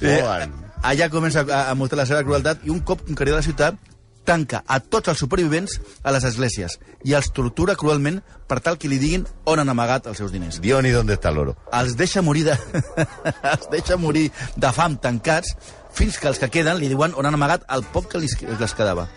Morgan. 0.00 0.62
Allà 0.82 1.08
comença 1.10 1.42
a, 1.48 1.70
a 1.70 1.74
mostrar 1.74 2.02
la 2.02 2.06
seva 2.06 2.22
crueltat 2.22 2.66
i 2.66 2.70
un 2.70 2.82
cop 2.84 3.06
conquerida 3.06 3.40
la 3.40 3.46
ciutat 3.46 3.78
tanca 4.26 4.60
a 4.66 4.80
tots 4.82 5.08
els 5.08 5.22
supervivents 5.22 5.78
a 6.02 6.12
les 6.12 6.26
esglésies 6.28 6.76
i 7.06 7.14
els 7.16 7.30
tortura 7.32 7.76
cruelment 7.78 8.18
per 8.50 8.58
tal 8.60 8.76
que 8.76 8.90
li 8.90 8.98
diguin 9.00 9.24
on 9.48 9.62
han 9.62 9.70
amagat 9.72 10.10
els 10.10 10.20
seus 10.20 10.34
diners. 10.34 10.60
Dioni, 10.60 10.90
¿dónde 10.90 11.14
está 11.14 11.30
el 11.30 11.38
oro? 11.38 11.56
Els 11.72 11.96
deixa 11.96 12.22
morir 12.22 12.44
de, 12.50 12.58
els 13.54 13.70
deixa 13.72 13.96
morir 13.96 14.28
de 14.56 14.72
fam 14.74 14.98
tancats 14.98 15.54
fins 15.96 16.18
que 16.20 16.28
els 16.28 16.38
que 16.38 16.50
queden 16.52 16.78
li 16.80 16.90
diuen 16.92 17.16
on 17.16 17.26
han 17.26 17.36
amagat 17.38 17.64
el 17.72 17.84
poc 17.92 18.12
que 18.12 18.20
li 18.20 18.28
les 18.60 18.76
quedava. 18.76 19.08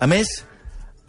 A 0.00 0.08
més, 0.10 0.40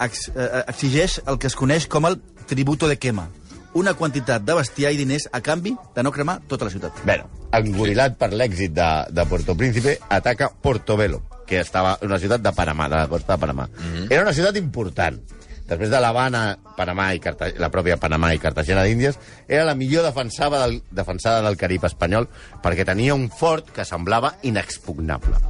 ex, 0.04 0.28
eh, 0.36 0.64
exigeix 0.68 1.22
el 1.26 1.40
que 1.40 1.48
es 1.48 1.56
coneix 1.56 1.88
com 1.88 2.06
el 2.10 2.20
tributo 2.50 2.90
de 2.92 3.00
quema, 3.00 3.30
una 3.76 3.94
quantitat 3.94 4.44
de 4.48 4.56
bestiar 4.56 4.92
i 4.94 5.00
diners 5.00 5.28
a 5.32 5.42
canvi 5.44 5.76
de 5.96 6.04
no 6.04 6.12
cremar 6.16 6.40
tota 6.48 6.68
la 6.68 6.72
ciutat. 6.72 7.00
Bueno, 7.08 7.28
engorilat 7.56 8.20
per 8.20 8.32
l'èxit 8.32 8.76
de, 8.76 8.90
de 9.12 9.26
Puerto 9.28 9.56
Príncipe, 9.56 9.98
ataca 10.10 10.50
Portobelo, 10.50 11.24
que 11.48 11.60
estava 11.60 11.98
en 12.02 12.12
una 12.12 12.20
ciutat 12.20 12.44
de 12.44 12.54
Panamà, 12.56 12.88
de 12.92 13.02
la 13.02 13.10
costa 13.12 13.36
de 13.36 13.42
Panamà. 13.42 13.68
Mm 13.68 13.96
-hmm. 13.96 14.08
Era 14.12 14.22
una 14.22 14.34
ciutat 14.34 14.56
important. 14.58 15.20
Després 15.66 15.90
de 15.90 16.00
l'Havana, 16.02 16.44
Panamà 16.78 17.08
i 17.16 17.22
Carta 17.24 17.50
la 17.62 17.72
pròpia 17.74 17.98
Panamà 18.02 18.32
i 18.36 18.42
Cartagena 18.42 18.84
d'Índies, 18.86 19.18
era 19.48 19.66
la 19.66 19.74
millor 19.78 20.06
defensada 20.06 20.62
del, 20.66 20.82
defensada 20.94 21.42
del 21.46 21.58
Carib 21.58 21.88
espanyol 21.90 22.30
perquè 22.64 22.86
tenia 22.86 23.18
un 23.18 23.32
fort 23.34 23.72
que 23.74 23.86
semblava 23.88 24.36
inexpugnable. 24.46 25.42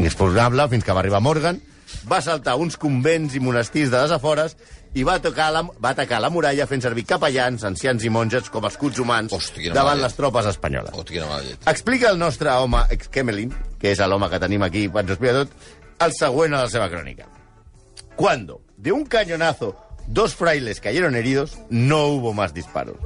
Inexpugnable 0.00 0.68
fins 0.72 0.86
que 0.86 0.96
va 0.96 1.04
arribar 1.04 1.20
Morgan, 1.20 1.60
va 2.08 2.22
saltar 2.24 2.56
uns 2.60 2.78
convents 2.80 3.36
i 3.36 3.42
monestirs 3.42 3.92
de 3.92 4.00
les 4.00 4.16
afores 4.16 4.56
i 4.94 5.04
va, 5.06 5.18
tocar 5.22 5.50
la, 5.52 5.64
va 5.82 5.92
atacar 5.92 6.20
la 6.22 6.30
muralla 6.30 6.66
fent 6.70 6.84
servir 6.84 7.04
capellans, 7.08 7.64
ancians 7.66 8.04
i 8.06 8.12
monges 8.14 8.50
com 8.52 8.66
escuts 8.68 9.00
humans 9.02 9.34
Hosti, 9.34 9.66
quina 9.66 9.76
davant 9.76 10.00
les 10.00 10.14
tropes 10.16 10.48
espanyoles. 10.52 10.94
Hòstia, 10.94 11.26
llet. 11.46 11.66
Explica 11.70 12.12
el 12.12 12.20
nostre 12.20 12.52
home 12.54 12.84
Exkemelin, 12.94 13.54
que 13.80 13.92
és 13.92 14.04
l'home 14.04 14.30
que 14.30 14.40
tenim 14.42 14.64
aquí, 14.66 14.86
ens 14.86 15.10
ho 15.10 15.16
explica 15.16 15.42
tot, 15.42 15.56
el 16.04 16.14
següent 16.14 16.54
a 16.54 16.62
la 16.64 16.70
seva 16.70 16.88
crònica. 16.92 17.26
Cuando, 18.14 18.60
de 18.84 18.92
un 18.92 19.06
cañonazo, 19.06 19.76
dos 20.06 20.34
frailes 20.34 20.78
cayeron 20.78 21.16
heridos, 21.16 21.58
no 21.70 22.06
hubo 22.08 22.34
más 22.34 22.52
disparos. 22.52 22.96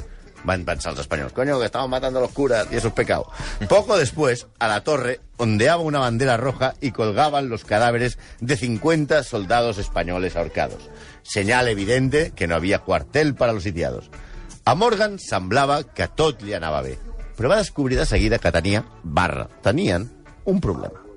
Van 0.42 0.64
pensar 0.64 0.92
los 0.92 1.02
españoles, 1.02 1.32
coño, 1.32 1.60
que 1.60 1.66
estaban 1.66 1.88
matando 1.88 2.18
a 2.18 2.22
los 2.22 2.32
curas 2.32 2.66
y 2.72 2.76
eso 2.76 2.88
es 2.88 2.94
pecado. 2.94 3.30
Poco 3.68 3.96
después, 3.96 4.48
a 4.58 4.66
la 4.66 4.82
torre 4.82 5.20
ondeaba 5.36 5.82
una 5.82 6.00
bandera 6.00 6.36
roja 6.36 6.74
y 6.80 6.90
colgaban 6.90 7.48
los 7.48 7.64
cadáveres 7.64 8.18
de 8.40 8.56
50 8.56 9.22
soldados 9.22 9.78
españoles 9.78 10.34
ahorcados. 10.34 10.90
Señal 11.22 11.68
evidente 11.68 12.32
que 12.34 12.48
no 12.48 12.56
había 12.56 12.80
cuartel 12.80 13.36
para 13.36 13.52
los 13.52 13.62
sitiados. 13.62 14.10
A 14.64 14.74
Morgan 14.74 15.18
semblava 15.18 15.84
que 15.94 16.10
tot 16.12 16.42
li 16.42 16.52
anava 16.52 16.82
bé, 16.84 16.98
però 17.38 17.48
va 17.48 17.62
descobrir 17.62 17.96
de 17.96 18.04
seguida 18.04 18.36
que 18.42 18.52
tenia, 18.52 18.82
barra, 19.00 19.46
tenien 19.64 20.10
un 20.44 20.60
problema. 20.60 21.07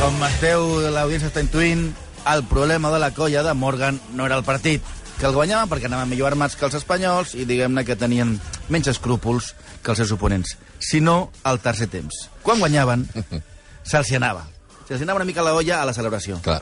Com 0.00 0.22
esteu, 0.26 0.66
l'audiència 0.92 1.30
està 1.30 1.42
intuint, 1.42 1.88
el 2.26 2.42
problema 2.50 2.90
de 2.92 3.00
la 3.02 3.12
colla 3.14 3.42
de 3.46 3.54
Morgan 3.54 3.98
no 4.14 4.26
era 4.26 4.36
el 4.38 4.44
partit, 4.44 4.82
que 5.16 5.26
el 5.26 5.34
guanyaven 5.36 5.70
perquè 5.70 5.88
anaven 5.88 6.10
millor 6.10 6.32
armats 6.32 6.56
que 6.58 6.66
els 6.66 6.76
espanyols 6.76 7.34
i 7.38 7.46
diguem-ne 7.48 7.84
que 7.88 7.96
tenien 7.96 8.34
menys 8.68 8.90
escrúpols 8.92 9.54
que 9.82 9.92
els 9.94 10.02
seus 10.02 10.12
oponents, 10.12 10.56
sinó 10.78 11.30
al 11.42 11.60
tercer 11.64 11.88
temps. 11.92 12.26
Quan 12.42 12.60
guanyaven, 12.60 13.06
se'ls 13.90 14.12
anava. 14.18 14.44
Se'ls 14.88 15.02
anava 15.02 15.22
una 15.22 15.28
mica 15.28 15.44
la 15.46 15.54
olla 15.56 15.80
a 15.80 15.86
la 15.88 15.94
celebració. 15.96 16.40
Clar. 16.44 16.60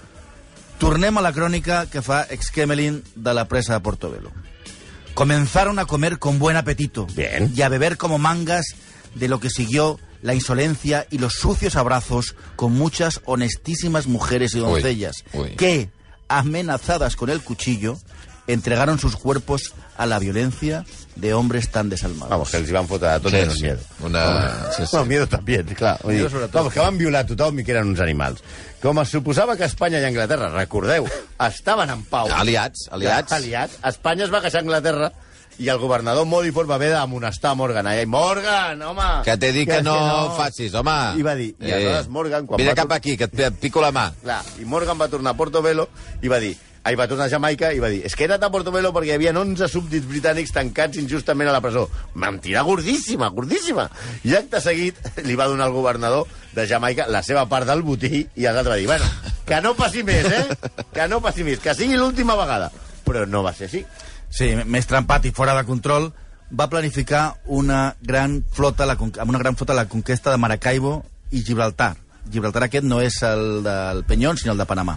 Tornem 0.79 1.19
a 1.19 1.23
la 1.25 1.33
crònica 1.33 1.85
que 1.91 2.03
fa 2.03 2.25
Exkemelin 2.35 3.03
de 3.15 3.35
la 3.35 3.47
presa 3.49 3.75
de 3.75 3.81
Portobelo. 3.81 4.33
Comenzaron 5.15 5.79
a 5.79 5.87
comer 5.87 6.19
con 6.19 6.39
buen 6.41 6.57
apetito 6.57 7.07
Bien. 7.15 7.53
y 7.55 7.63
a 7.63 7.69
beber 7.69 7.97
como 7.97 8.19
mangas 8.19 8.75
de 9.15 9.29
lo 9.29 9.39
que 9.39 9.51
siguió 9.51 10.01
la 10.25 10.33
insolencia 10.35 11.07
y 11.11 11.19
los 11.19 11.35
sucios 11.35 11.77
abrazos 11.77 12.35
con 12.57 12.73
muchas 12.73 13.21
honestísimas 13.27 14.07
mujeres 14.07 14.55
y 14.55 14.61
Uy, 14.61 14.65
doncellas 14.65 15.23
uy. 15.35 15.51
que, 15.51 15.91
amenazadas 16.29 17.15
con 17.15 17.29
el 17.29 17.43
cuchillo, 17.43 17.99
entregaron 18.47 18.99
sus 18.99 19.17
cuerpos 19.17 19.75
a 19.99 20.07
la 20.07 20.19
violencia 20.19 20.85
de 21.17 21.35
hombres 21.35 21.71
tan 21.71 21.89
desalmados. 21.91 22.31
Vamos, 22.31 22.51
que 22.51 22.57
els 22.59 22.69
hi 22.69 22.75
van 22.75 22.89
fotre 22.89 23.13
de 23.13 23.21
tot 23.23 23.33
Sí, 23.37 23.43
sí. 23.57 23.63
miedo. 23.63 23.79
Una... 24.01 24.23
Sí, 24.73 24.83
sí. 24.83 24.89
Bueno, 24.93 25.07
miedo 25.13 25.27
també, 25.29 25.61
clar. 25.77 25.99
Vull 26.03 26.17
Miedo 26.17 26.29
dir, 26.33 26.49
vamos, 26.53 26.73
que 26.75 26.81
van 26.83 26.99
violar 26.99 27.23
tothom 27.29 27.61
i 27.61 27.65
que 27.65 27.73
eren 27.77 27.93
uns 27.93 28.01
animals. 28.05 28.43
Com 28.83 28.99
es 29.01 29.13
suposava 29.15 29.55
que 29.61 29.65
Espanya 29.69 30.01
i 30.03 30.09
Anglaterra, 30.09 30.49
recordeu, 30.57 31.07
estaven 31.47 31.93
en 31.95 32.03
pau. 32.11 32.29
Aliats, 32.33 32.89
aliats. 32.93 33.33
Aliats. 33.33 33.79
Espanya 33.93 34.25
es 34.27 34.33
va 34.35 34.43
queixar 34.45 34.61
a 34.61 34.67
Anglaterra 34.67 35.13
i 35.59 35.69
el 35.69 35.79
governador 35.79 36.27
Modiford 36.27 36.71
va 36.71 36.77
haver 36.81 36.91
d'amonestar 36.95 37.55
Morgan. 37.55 37.87
Allà, 37.87 38.05
Morgan, 38.11 38.83
home! 38.83 39.09
Que 39.27 39.37
t'he 39.39 39.53
dit 39.55 39.71
que, 39.71 39.81
no, 39.87 39.97
facis, 40.39 40.75
home. 40.75 40.99
I 41.21 41.25
va 41.27 41.35
dir, 41.39 41.53
i 41.61 41.73
aleshores 41.73 42.11
Morgan, 42.13 42.47
quan 42.47 42.63
Vine 42.63 42.75
va 42.75 42.83
cap 42.83 42.95
aquí, 42.99 43.17
que 43.21 43.31
et 43.31 43.59
pico 43.61 43.83
la 43.85 43.93
mà. 43.95 44.09
Clar, 44.23 44.43
i 44.61 44.69
Morgan 44.69 44.99
va 45.01 45.11
tornar 45.13 45.35
a 45.35 45.39
Portobelo 45.39 45.89
i 46.23 46.33
va 46.33 46.41
dir, 46.43 46.55
ahir 46.85 46.99
va 47.01 47.07
tornar 47.09 47.27
a 47.27 47.33
Jamaica 47.33 47.71
i 47.73 47.81
va 47.81 47.89
dir, 47.89 48.03
és 48.05 48.15
que 48.15 48.27
he 48.27 48.29
anat 48.29 48.43
a 48.45 48.51
Portobelo 48.53 48.91
perquè 48.93 49.13
hi 49.13 49.17
havia 49.17 49.33
11 49.33 49.69
súbdits 49.73 50.09
britànics 50.09 50.53
tancats 50.53 51.01
injustament 51.01 51.49
a 51.49 51.55
la 51.55 51.63
presó. 51.65 51.87
Mentira 52.21 52.63
gordíssima, 52.67 53.31
gordíssima. 53.33 53.89
I 54.25 54.37
acte 54.41 54.61
seguit 54.61 55.01
li 55.25 55.39
va 55.39 55.49
donar 55.49 55.71
al 55.71 55.77
governador 55.77 56.29
de 56.55 56.67
Jamaica 56.69 57.09
la 57.09 57.23
seva 57.25 57.47
part 57.49 57.69
del 57.71 57.83
botí 57.83 58.27
i 58.27 58.45
el 58.45 58.59
altre 58.59 58.75
va 58.75 58.81
dir, 58.81 58.91
bueno, 58.91 59.09
que 59.47 59.61
no 59.65 59.73
passi 59.79 60.05
més, 60.05 60.29
eh? 60.29 60.83
Que 60.93 61.09
no 61.09 61.23
passi 61.25 61.47
més, 61.47 61.63
que 61.63 61.75
sigui 61.75 61.97
l'última 61.97 62.37
vegada. 62.37 62.71
Però 63.05 63.25
no 63.29 63.43
va 63.45 63.53
ser 63.57 63.69
així. 63.69 63.85
Sí, 64.35 64.49
més 64.67 64.89
trampat 64.91 65.29
i 65.29 65.31
fora 65.31 65.55
de 65.55 65.63
control, 65.63 66.09
va 66.51 66.67
planificar 66.71 67.37
una 67.47 67.95
gran 68.03 68.41
flota, 68.51 68.87
la, 68.87 68.97
amb 68.99 69.31
una 69.31 69.39
gran 69.39 69.55
flota 69.55 69.77
la 69.79 69.87
conquesta 69.87 70.33
de 70.33 70.41
Maracaibo 70.43 71.05
i 71.31 71.45
Gibraltar. 71.47 71.93
Gibraltar 72.33 72.65
aquest 72.67 72.87
no 72.87 72.99
és 73.05 73.21
el 73.23 73.63
del 73.63 74.03
Penyón, 74.09 74.39
sinó 74.41 74.57
el 74.57 74.59
de 74.59 74.67
Panamà. 74.67 74.97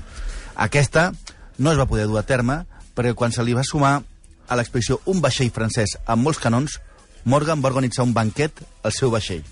Aquesta 0.55 1.11
no 1.57 1.71
es 1.71 1.77
va 1.77 1.85
poder 1.85 2.07
dur 2.07 2.17
a 2.17 2.25
terme 2.25 2.63
perquè 2.97 3.13
quan 3.13 3.35
se 3.35 3.45
li 3.45 3.53
va 3.53 3.65
sumar 3.67 3.99
a 4.47 4.57
l'expedició 4.57 5.01
un 5.05 5.21
vaixell 5.21 5.53
francès 5.53 5.97
amb 6.05 6.25
molts 6.25 6.41
canons, 6.41 6.79
Morgan 7.25 7.61
va 7.61 7.69
organitzar 7.69 8.07
un 8.07 8.15
banquet 8.15 8.63
al 8.81 8.95
seu 8.95 9.11
vaixell. 9.13 9.43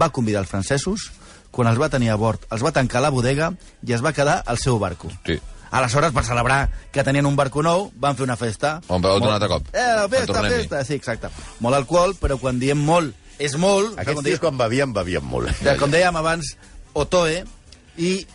Va 0.00 0.12
convidar 0.16 0.40
els 0.44 0.52
francesos, 0.52 1.10
quan 1.50 1.68
els 1.68 1.80
va 1.80 1.90
tenir 1.92 2.08
a 2.12 2.16
bord, 2.16 2.48
els 2.52 2.64
va 2.64 2.72
tancar 2.72 3.04
la 3.04 3.12
bodega 3.12 3.50
i 3.84 3.92
es 3.92 4.04
va 4.04 4.14
quedar 4.16 4.42
al 4.46 4.56
seu 4.62 4.78
barco. 4.78 5.12
Sí. 5.26 5.40
Aleshores, 5.70 6.12
per 6.14 6.22
celebrar 6.24 6.70
que 6.92 7.02
tenien 7.04 7.26
un 7.26 7.36
barco 7.36 7.62
nou, 7.62 7.90
van 7.98 8.16
fer 8.16 8.24
una 8.24 8.36
festa. 8.36 8.80
On 8.88 9.02
vau 9.02 9.16
un 9.18 9.28
altre 9.32 9.48
cop. 9.50 9.66
Eh, 9.74 9.82
En 10.04 10.10
festa, 10.10 10.42
festa, 10.42 10.84
sí, 10.84 10.94
exacte. 10.94 11.28
Molt 11.60 11.74
alcohol, 11.76 12.14
però 12.20 12.38
quan 12.38 12.58
diem 12.62 12.78
molt, 12.78 13.14
és 13.38 13.56
molt. 13.60 13.98
Aquests 13.98 14.22
dèiem, 14.22 14.38
quan 14.40 14.56
bevien, 14.58 14.92
bevien 14.92 15.24
molt. 15.24 15.50
com 15.78 15.90
dèiem 15.90 16.16
abans, 16.16 16.56
Otoe, 16.94 17.44
i 17.98 18.26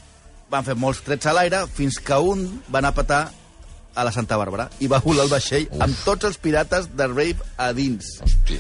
van 0.52 0.66
fer 0.68 0.76
molts 0.76 1.00
trets 1.06 1.26
a 1.26 1.34
l'aire 1.34 1.64
fins 1.74 1.98
que 2.04 2.18
un 2.20 2.44
va 2.72 2.80
anar 2.80 2.90
a 2.92 2.98
petar 3.00 3.22
a 3.96 4.04
la 4.04 4.12
Santa 4.12 4.38
Bàrbara 4.38 4.70
i 4.80 4.88
va 4.88 5.00
volar 5.04 5.24
el 5.26 5.30
vaixell 5.32 5.66
Uf. 5.72 5.82
amb 5.84 5.96
tots 6.06 6.26
els 6.28 6.38
pirates 6.38 6.90
de 6.96 7.08
Rave 7.08 7.38
a 7.58 7.72
dins. 7.74 8.20
Hòstia. 8.24 8.60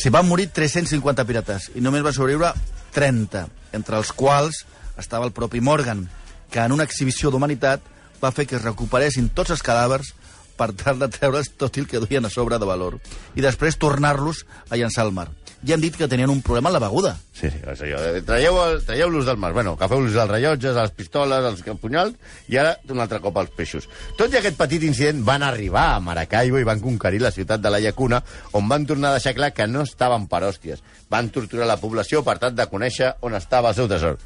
S'hi 0.00 0.08
van 0.12 0.26
morir 0.28 0.48
350 0.52 1.24
pirates 1.28 1.70
i 1.76 1.80
només 1.84 2.02
va 2.04 2.12
sobreviure 2.12 2.52
30, 2.92 3.46
entre 3.76 3.96
els 4.00 4.10
quals 4.12 4.64
estava 4.98 5.24
el 5.28 5.32
propi 5.32 5.60
Morgan, 5.60 6.08
que 6.50 6.60
en 6.60 6.72
una 6.72 6.84
exhibició 6.84 7.30
d'humanitat 7.30 7.80
va 8.22 8.32
fer 8.32 8.46
que 8.46 8.56
es 8.56 8.62
recuperessin 8.64 9.30
tots 9.34 9.50
els 9.54 9.62
cadàvers 9.64 10.12
per 10.60 10.72
tal 10.76 10.98
de 11.00 11.08
treure's 11.08 11.54
tot 11.56 11.78
el 11.80 11.86
que 11.88 11.98
duien 12.02 12.26
a 12.26 12.30
sobre 12.30 12.58
de 12.60 12.66
valor 12.68 12.98
i 13.34 13.40
després 13.40 13.78
tornar-los 13.80 14.44
a 14.68 14.76
llançar 14.76 15.06
al 15.06 15.12
mar. 15.16 15.30
Ja 15.64 15.74
han 15.76 15.80
dit 15.84 15.92
que 15.96 16.06
tenien 16.08 16.30
un 16.32 16.40
problema 16.40 16.70
amb 16.70 16.78
la 16.78 16.80
beguda. 16.86 17.10
Sí, 17.36 17.50
sí, 17.50 17.58
és 17.68 17.80
allò. 17.84 17.98
de- 18.00 18.22
Traieu- 18.24 18.80
Traieu-los 18.86 19.26
del 19.26 19.36
mar. 19.36 19.52
Bueno, 19.52 19.72
agafeu-los 19.76 20.14
els 20.14 20.30
rellotges, 20.30 20.74
les 20.74 20.90
pistoles, 20.92 21.44
els 21.44 21.62
punyals, 21.78 22.14
i 22.48 22.56
ara 22.56 22.78
un 22.88 22.98
altre 23.00 23.20
cop 23.20 23.36
els 23.36 23.50
peixos. 23.50 23.86
Tot 24.16 24.32
i 24.32 24.38
aquest 24.38 24.56
petit 24.56 24.82
incident 24.82 25.22
van 25.24 25.42
arribar 25.42 25.94
a 25.94 26.00
Maracaibo 26.00 26.58
i 26.58 26.64
van 26.64 26.80
conquerir 26.80 27.20
la 27.20 27.30
ciutat 27.30 27.60
de 27.60 27.70
la 27.70 27.78
Llacuna, 27.80 28.22
on 28.52 28.68
van 28.68 28.86
tornar 28.86 29.10
a 29.10 29.18
deixar 29.18 29.34
clar 29.34 29.52
que 29.52 29.66
no 29.66 29.82
estaven 29.82 30.26
per 30.28 30.42
hòsties. 30.44 30.80
Van 31.10 31.28
torturar 31.28 31.66
la 31.66 31.76
població 31.76 32.24
per 32.24 32.38
tal 32.38 32.54
de 32.56 32.66
conèixer 32.66 33.16
on 33.20 33.34
estava 33.34 33.68
el 33.68 33.74
seu 33.74 33.86
tresor. 33.88 34.16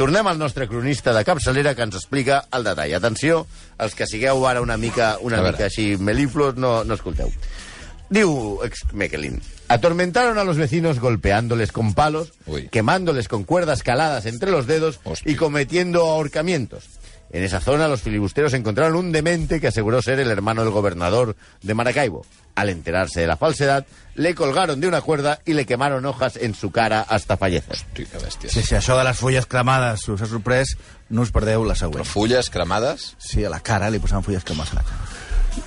Tornem 0.00 0.24
al 0.30 0.38
nostre 0.40 0.64
cronista 0.64 1.12
de 1.12 1.20
capçalera 1.28 1.74
que 1.76 1.84
ens 1.84 1.98
explica 1.98 2.38
el 2.56 2.64
detall. 2.64 2.94
Atenció, 2.96 3.42
els 3.76 3.92
que 3.92 4.06
sigueu 4.08 4.46
ara 4.48 4.62
una 4.64 4.78
mica, 4.80 5.18
una 5.20 5.42
mica 5.44 5.66
així 5.66 5.98
meliflos, 6.00 6.56
no, 6.56 6.70
no 6.88 6.96
escolteu. 6.96 7.28
Diu 8.08 8.30
ex 8.64 8.86
Mekelin, 8.96 9.36
atormentaron 9.68 10.40
a 10.40 10.44
los 10.48 10.56
vecinos 10.56 11.00
golpeándoles 11.04 11.70
con 11.70 11.92
palos, 11.92 12.32
Uy. 12.46 12.70
quemándoles 12.72 13.28
con 13.28 13.44
cuerdas 13.44 13.82
caladas 13.82 14.24
entre 14.24 14.50
los 14.50 14.66
dedos 14.66 15.00
Hostia. 15.04 15.30
y 15.30 15.36
cometiendo 15.36 16.06
ahorcamientos. 16.06 16.84
En 17.30 17.44
esa 17.44 17.60
zona 17.60 17.86
los 17.86 18.00
filibusteros 18.00 18.54
encontraron 18.54 18.96
un 18.96 19.12
demente 19.12 19.60
que 19.60 19.68
aseguró 19.68 20.00
ser 20.00 20.18
el 20.18 20.30
hermano 20.30 20.64
del 20.64 20.72
gobernador 20.72 21.36
de 21.60 21.74
Maracaibo. 21.74 22.24
Al 22.54 22.68
enterarse 22.68 23.20
de 23.20 23.26
la 23.26 23.36
falsedad, 23.36 23.86
le 24.14 24.34
colgaron 24.34 24.80
de 24.80 24.88
una 24.88 25.00
cuerda 25.00 25.40
y 25.46 25.54
le 25.54 25.64
quemaron 25.66 26.04
hojas 26.04 26.36
en 26.36 26.54
su 26.54 26.70
cara 26.70 27.00
hasta 27.08 27.36
fallecer. 27.36 27.72
Hosti, 27.72 28.04
que 28.04 28.18
bèsties. 28.18 28.52
Sí, 28.52 28.62
sí, 28.62 28.74
això 28.76 28.98
de 28.98 29.04
les 29.06 29.16
fulles 29.16 29.46
cremades 29.46 30.06
us 30.08 30.20
ha 30.20 30.28
sorprès, 30.28 30.74
no 31.08 31.22
us 31.22 31.32
perdeu 31.32 31.64
la 31.64 31.76
següent. 31.78 32.02
Però 32.02 32.08
fulles 32.08 32.50
cremades? 32.50 33.14
Sí, 33.18 33.44
a 33.44 33.50
la 33.50 33.60
cara 33.60 33.88
le 33.90 34.00
posaban 34.00 34.24
fullas 34.26 34.44
quemadas 34.44 34.74
a 34.74 34.80
la 34.80 34.82
cara. 34.82 35.06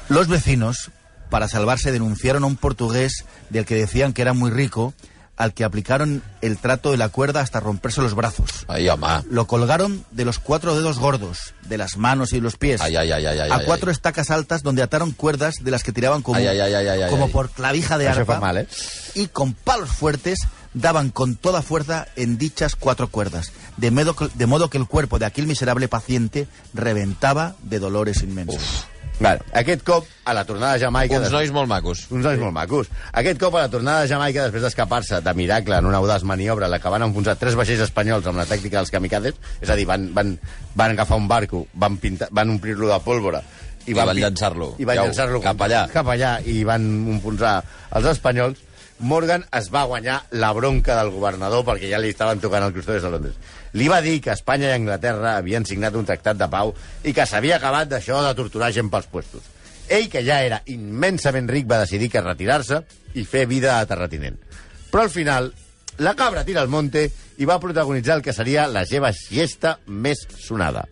Los 0.09 0.27
vecinos, 0.27 0.91
para 1.29 1.47
salvarse, 1.47 1.91
denunciaron 1.91 2.43
a 2.43 2.47
un 2.47 2.57
portugués 2.57 3.25
del 3.49 3.65
que 3.65 3.75
decían 3.75 4.13
que 4.13 4.21
era 4.21 4.33
muy 4.33 4.51
rico, 4.51 4.93
al 5.35 5.53
que 5.53 5.63
aplicaron 5.63 6.21
el 6.41 6.57
trato 6.57 6.91
de 6.91 6.97
la 6.97 7.09
cuerda 7.09 7.41
hasta 7.41 7.59
romperse 7.59 8.01
los 8.01 8.13
brazos. 8.13 8.65
Ai, 8.67 8.87
home. 8.89 9.23
Lo 9.29 9.47
colgaron 9.47 10.05
de 10.11 10.25
los 10.25 10.39
cuatro 10.39 10.75
dedos 10.75 10.99
gordos, 10.99 11.53
de 11.63 11.77
las 11.77 11.97
manos 11.97 12.33
y 12.33 12.39
los 12.39 12.55
pies, 12.57 12.81
Ay, 12.81 12.95
ay, 12.95 13.11
ay, 13.11 13.25
ay, 13.25 13.39
ay, 13.39 13.49
a 13.51 13.55
ay, 13.55 13.65
cuatro 13.65 13.89
ay. 13.89 13.93
estacas 13.93 14.29
altas 14.29 14.63
donde 14.63 14.83
ataron 14.83 15.11
cuerdas 15.11 15.55
de 15.61 15.71
las 15.71 15.83
que 15.83 15.91
tiraban 15.91 16.21
como, 16.21 16.37
Ay, 16.37 16.47
ay, 16.47 16.59
ay, 16.59 16.73
ay, 16.73 16.87
ay, 17.01 17.09
como 17.09 17.25
ay. 17.25 17.31
por 17.31 17.49
clavija 17.49 17.97
de 17.97 18.07
arpa 18.07 18.39
mal, 18.39 18.57
¿eh? 18.57 18.67
y 19.15 19.27
con 19.27 19.53
palos 19.53 19.89
fuertes 19.89 20.39
daban 20.73 21.09
con 21.09 21.35
toda 21.35 21.61
fuerza 21.61 22.07
en 22.15 22.37
dichas 22.37 22.75
cuatro 22.75 23.07
cuerdas, 23.09 23.51
de 23.77 23.91
modo 23.91 24.15
que, 24.15 24.29
de 24.33 24.45
modo 24.45 24.69
que 24.69 24.77
el 24.77 24.87
cuerpo 24.87 25.19
de 25.19 25.25
aquel 25.25 25.47
miserable 25.47 25.87
paciente 25.87 26.47
reventaba 26.73 27.55
de 27.63 27.79
dolores 27.79 28.21
inmensos. 28.23 28.87
Vale. 29.19 29.39
Aquest 29.53 29.83
cop, 29.85 30.07
a 30.25 30.33
la 30.33 30.43
tornada 30.45 30.73
a 30.73 30.79
Jamaica... 30.81 31.19
Uns 31.19 31.31
nois 31.31 31.51
molt 31.53 31.69
macos. 31.69 32.05
Uns 32.11 32.25
nois 32.25 32.39
molt 32.41 32.51
macos. 32.55 32.89
Aquest 33.13 33.39
cop, 33.39 33.55
a 33.55 33.65
la 33.67 33.71
tornada 33.71 34.01
de 34.03 34.09
Jamaica, 34.11 34.47
després 34.47 34.63
d'escapar-se 34.65 35.19
de 35.23 35.33
miracle 35.37 35.77
en 35.77 35.85
una 35.89 35.99
audaç 36.01 36.25
maniobra 36.27 36.67
la 36.71 36.79
que 36.81 36.91
van 36.91 37.05
enfonsar 37.05 37.35
tres 37.39 37.55
vaixells 37.59 37.85
espanyols 37.85 38.27
amb 38.27 38.41
la 38.41 38.47
tàctica 38.49 38.79
dels 38.81 38.91
kamikazes, 38.91 39.37
és 39.61 39.69
a 39.69 39.77
dir, 39.79 39.85
van, 39.87 40.09
van, 40.17 40.33
van 40.75 40.95
agafar 40.97 41.19
un 41.21 41.27
barco, 41.29 41.65
van, 41.73 41.97
pintar, 42.01 42.27
van 42.31 42.49
omplir-lo 42.57 42.89
de 42.91 42.99
pólvora, 43.05 43.43
I 43.85 43.93
van 43.93 44.13
pi- 44.15 44.21
llançar-lo. 44.23 44.73
I 44.79 44.85
van 44.87 44.95
llançar-lo 45.01 45.41
cap 45.43 45.59
allà. 45.61 45.85
Cap 45.91 46.07
allà, 46.07 46.37
i 46.47 46.61
van 46.67 46.83
enfonsar 47.17 47.57
els 47.99 48.05
espanyols. 48.15 48.61
Morgan 49.03 49.43
es 49.51 49.67
va 49.67 49.83
guanyar 49.83 50.21
la 50.31 50.53
bronca 50.55 50.95
del 50.95 51.09
governador 51.11 51.65
perquè 51.67 51.89
ja 51.91 51.99
li 51.99 52.13
estaven 52.13 52.39
tocant 52.39 52.63
el 52.63 52.71
crostó 52.71 52.93
des 52.95 53.03
de 53.03 53.09
Londres. 53.11 53.35
Li 53.75 53.89
va 53.91 53.99
dir 54.01 54.21
que 54.23 54.31
Espanya 54.31 54.69
i 54.69 54.77
Anglaterra 54.77 55.33
havien 55.35 55.67
signat 55.67 55.97
un 55.99 56.07
tractat 56.07 56.39
de 56.39 56.47
pau 56.47 56.71
i 57.03 57.11
que 57.11 57.25
s'havia 57.27 57.57
acabat 57.59 57.91
d'això 57.91 58.21
de 58.23 58.31
torturar 58.37 58.71
gent 58.71 58.87
pels 58.93 59.09
puestos. 59.11 59.49
Ell, 59.91 60.07
que 60.07 60.23
ja 60.23 60.39
era 60.47 60.61
immensament 60.71 61.51
ric, 61.51 61.67
va 61.67 61.81
decidir 61.83 62.07
que 62.13 62.23
retirar-se 62.23 62.79
i 63.19 63.27
fer 63.27 63.43
vida 63.51 63.75
a 63.75 63.89
terratinent. 63.89 64.39
Però 64.87 65.03
al 65.03 65.11
final, 65.11 65.51
la 65.99 66.15
cabra 66.15 66.45
tira 66.47 66.63
al 66.63 66.71
monte 66.71 67.09
i 67.43 67.49
va 67.49 67.59
protagonitzar 67.59 68.21
el 68.21 68.23
que 68.23 68.31
seria 68.31 68.69
la 68.71 68.85
seva 68.87 69.11
siesta 69.11 69.77
més 69.85 70.23
sonada. 70.39 70.87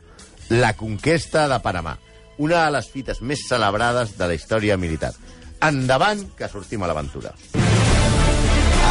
La 0.52 0.76
conquesta 0.76 1.48
de 1.48 1.64
Panamà. 1.64 1.96
Una 2.44 2.66
de 2.66 2.76
les 2.76 2.92
fites 2.92 3.24
més 3.24 3.48
celebrades 3.48 4.18
de 4.20 4.28
la 4.28 4.36
història 4.36 4.76
militar. 4.76 5.16
Endavant, 5.64 6.28
que 6.36 6.52
sortim 6.52 6.84
a 6.84 6.92
l'aventura. 6.92 7.38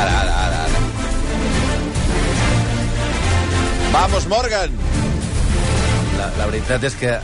Ara, 0.01 0.21
ara, 0.21 0.35
ara, 0.47 0.63
ara. 0.65 0.79
Vamos, 3.93 4.27
Morgan! 4.29 4.71
La, 6.19 6.31
la 6.39 6.47
veritat 6.51 6.85
és 6.89 6.95
que 7.01 7.15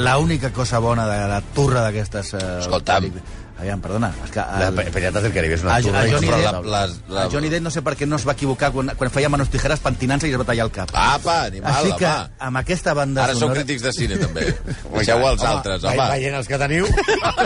l'única 0.00 0.50
cosa 0.52 0.78
bona 0.82 1.06
de 1.08 1.18
la 1.30 1.40
turra 1.54 1.82
d'aquestes... 1.86 2.34
Eh, 2.36 2.44
Escolta'm. 2.64 3.10
Aviam, 3.56 3.80
perdona. 3.80 4.10
És 4.26 4.32
que 4.34 4.42
La 4.42 4.66
el, 4.68 4.90
Pirates 4.92 5.22
del 5.24 5.32
Caribe 5.32 5.54
és 5.56 5.62
una 5.64 5.72
A- 5.72 5.78
a 5.78 5.82
turra 5.86 6.02
Johnny 6.10 6.28
la, 6.28 6.50
la... 6.60 7.22
el 7.22 7.30
Johnny 7.32 7.48
Depp 7.48 7.62
no 7.64 7.70
sé 7.72 7.80
per 7.86 7.94
què 7.96 8.04
no 8.08 8.18
es 8.20 8.26
va 8.28 8.34
equivocar 8.36 8.68
quan, 8.74 8.90
quan 9.00 9.08
feia 9.14 9.30
manos 9.32 9.48
tijeras 9.48 9.80
pentinant-se 9.80 10.28
i 10.28 10.34
es 10.36 10.40
va 10.42 10.44
tallar 10.44 10.66
el 10.68 10.72
cap. 10.74 10.92
Apa, 10.92 11.38
animal, 11.46 11.72
Així 11.78 11.94
que, 11.96 12.10
home. 12.10 12.36
amb 12.50 12.60
aquesta 12.60 12.92
banda 12.98 13.24
Ara 13.24 13.32
sou 13.32 13.46
sonora... 13.46 13.62
crítics 13.62 13.86
de 13.86 13.92
cine, 13.96 14.18
també. 14.20 14.44
Deixeu 14.98 15.24
els 15.30 15.46
altres, 15.48 15.80
Vai- 15.86 15.96
home. 15.96 16.10
Veient 16.18 16.36
els 16.42 16.50
que 16.52 16.58
teniu... 16.60 16.84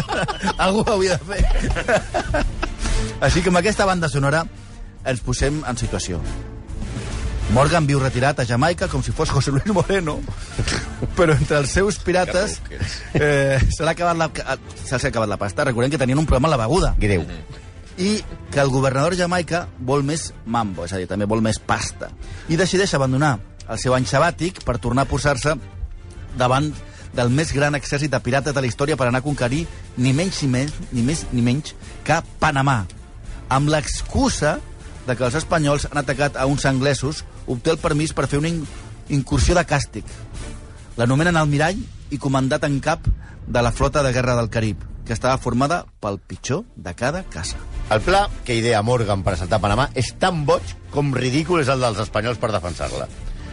Algú 0.66 0.82
ho 0.82 0.96
havia 0.96 1.14
de 1.20 1.30
fer. 1.30 2.42
Així 3.28 3.44
que 3.44 3.52
amb 3.54 3.60
aquesta 3.62 3.86
banda 3.86 4.08
sonora 4.10 4.42
ens 5.04 5.20
posem 5.24 5.62
en 5.66 5.78
situació. 5.80 6.20
Morgan 7.50 7.86
viu 7.86 7.98
retirat 7.98 8.38
a 8.38 8.46
Jamaica 8.46 8.86
com 8.86 9.02
si 9.02 9.10
fos 9.10 9.30
José 9.34 9.50
Luis 9.50 9.66
Moreno, 9.74 10.20
però 11.18 11.34
entre 11.34 11.58
els 11.58 11.72
seus 11.74 11.98
pirates 11.98 12.60
eh, 13.14 13.58
se 13.58 13.82
l'ha 13.82 13.96
acabat, 13.96 14.16
la, 14.20 14.28
se 14.78 15.00
acabat 15.08 15.28
la 15.28 15.38
pasta. 15.40 15.66
Recordem 15.66 15.90
que 15.90 15.98
tenien 15.98 16.20
un 16.20 16.28
problema 16.30 16.46
amb 16.46 16.54
la 16.54 16.62
beguda. 16.62 16.92
Greu. 17.00 17.26
I 17.98 18.20
que 18.52 18.60
el 18.62 18.70
governador 18.70 19.16
de 19.16 19.24
Jamaica 19.24 19.64
vol 19.78 20.06
més 20.06 20.30
mambo, 20.46 20.86
és 20.86 20.94
a 20.94 21.02
dir, 21.02 21.10
també 21.10 21.26
vol 21.26 21.42
més 21.42 21.58
pasta. 21.58 22.12
I 22.48 22.56
decideix 22.60 22.94
abandonar 22.94 23.34
el 23.66 23.82
seu 23.82 23.98
any 23.98 24.06
sabàtic 24.06 24.62
per 24.66 24.78
tornar 24.78 25.08
a 25.08 25.10
posar-se 25.10 25.56
davant 26.38 26.70
del 27.12 27.34
més 27.34 27.50
gran 27.52 27.74
exèrcit 27.74 28.14
de 28.14 28.22
pirates 28.22 28.54
de 28.54 28.62
la 28.62 28.70
història 28.70 28.96
per 28.96 29.08
anar 29.08 29.24
a 29.24 29.26
conquerir 29.26 29.64
ni 29.98 30.14
menys 30.14 30.44
ni 30.44 30.54
menys, 30.54 30.80
ni 30.94 31.02
més 31.02 31.26
ni 31.34 31.42
menys 31.42 31.74
que 32.06 32.22
Panamà. 32.38 32.84
Amb 33.50 33.74
l'excusa 33.74 34.60
de 35.10 35.16
que 35.18 35.26
els 35.26 35.36
espanyols 35.40 35.88
han 35.90 35.98
atacat 35.98 36.36
a 36.38 36.46
uns 36.46 36.64
anglesos, 36.70 37.24
obté 37.50 37.74
el 37.74 37.82
permís 37.82 38.14
per 38.14 38.28
fer 38.30 38.38
una 38.38 38.50
in 38.52 38.62
incursió 39.10 39.56
de 39.58 39.64
càstig. 39.66 40.06
L'anomenen 41.00 41.36
almirall 41.36 41.80
i 42.14 42.18
comandat 42.22 42.62
en 42.68 42.78
cap 42.84 43.08
de 43.50 43.62
la 43.62 43.72
flota 43.74 44.04
de 44.06 44.12
guerra 44.14 44.36
del 44.38 44.50
Carib, 44.54 44.84
que 45.04 45.16
estava 45.16 45.40
formada 45.42 45.82
pel 45.98 46.20
pitjor 46.22 46.62
de 46.76 46.94
cada 46.94 47.24
casa. 47.26 47.58
El 47.90 48.04
pla 48.06 48.28
que 48.46 48.54
idea 48.54 48.84
Morgan 48.86 49.24
per 49.26 49.34
assaltar 49.34 49.58
Panamà 49.58 49.88
és 49.98 50.12
tan 50.22 50.44
boig 50.46 50.76
com 50.94 51.10
ridícul 51.16 51.64
és 51.64 51.72
el 51.72 51.82
dels 51.82 51.98
espanyols 52.06 52.38
per 52.38 52.52
defensar-la. 52.54 53.08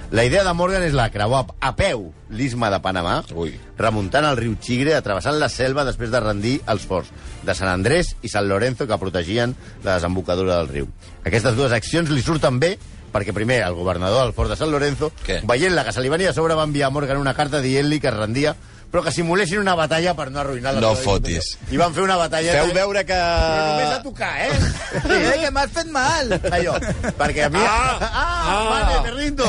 La 0.10 0.24
idea 0.24 0.46
de 0.46 0.54
Morgan 0.56 0.86
és 0.88 0.94
la 0.96 1.10
creuar 1.12 1.42
a 1.60 1.74
peu 1.76 2.06
l'isma 2.32 2.70
de 2.72 2.78
Panamà, 2.80 3.18
Ui. 3.36 3.58
remuntant 3.76 4.24
el 4.24 4.38
riu 4.40 4.54
Chigre, 4.64 4.94
atrevessant 4.96 5.36
la 5.36 5.50
selva 5.52 5.84
després 5.84 6.14
de 6.14 6.22
rendir 6.24 6.54
els 6.72 6.86
forts 6.88 7.12
de 7.44 7.56
Sant 7.58 7.68
Andrés 7.68 8.14
i 8.24 8.32
Sant 8.32 8.48
Lorenzo 8.48 8.88
que 8.88 9.00
protegien 9.02 9.56
la 9.84 9.98
desembocadura 9.98 10.62
del 10.62 10.72
riu. 10.72 10.88
Aquestes 11.28 11.60
dues 11.60 11.76
accions 11.76 12.10
li 12.14 12.24
surten 12.24 12.56
bé 12.64 12.78
perquè 13.12 13.36
primer 13.36 13.60
el 13.66 13.76
governador 13.76 14.24
del 14.24 14.34
fort 14.38 14.54
de 14.54 14.56
Sant 14.56 14.72
Lorenzo, 14.72 15.12
Què? 15.26 15.42
veient-la 15.44 15.84
que 15.84 15.92
se 15.92 16.02
li 16.04 16.12
venia 16.14 16.32
a 16.32 16.38
sobre, 16.38 16.56
va 16.56 16.64
enviar 16.64 16.88
a 16.88 16.96
Morgan 16.96 17.20
una 17.20 17.36
carta 17.36 17.60
dient-li 17.60 18.00
que 18.00 18.08
es 18.08 18.16
rendia 18.16 18.56
però 18.92 19.04
que 19.04 19.12
simulessin 19.12 19.60
una 19.60 19.76
batalla 19.78 20.14
per 20.18 20.30
no 20.32 20.40
arruïnar 20.42 20.74
la 20.76 20.82
No 20.84 20.94
seva 20.96 21.18
fotis. 21.18 21.50
I 21.74 21.80
van 21.80 21.94
fer 21.96 22.04
una 22.06 22.18
batalla... 22.20 22.56
Feu 22.62 22.74
veure 22.76 23.04
que... 23.08 23.18
Però 23.18 23.70
només 23.72 23.96
a 23.96 24.02
tocar, 24.06 24.34
eh? 24.46 24.52
Eh, 25.18 25.40
que 25.44 25.52
m'has 25.54 25.72
fet 25.76 25.90
mal! 25.94 26.32
Allò, 26.38 26.76
perquè 27.20 27.48
a 27.48 27.50
mi... 27.54 27.62
Ah, 27.62 27.98
ah, 28.08 28.60
vale, 28.72 29.00
me 29.06 29.16
rindo. 29.18 29.48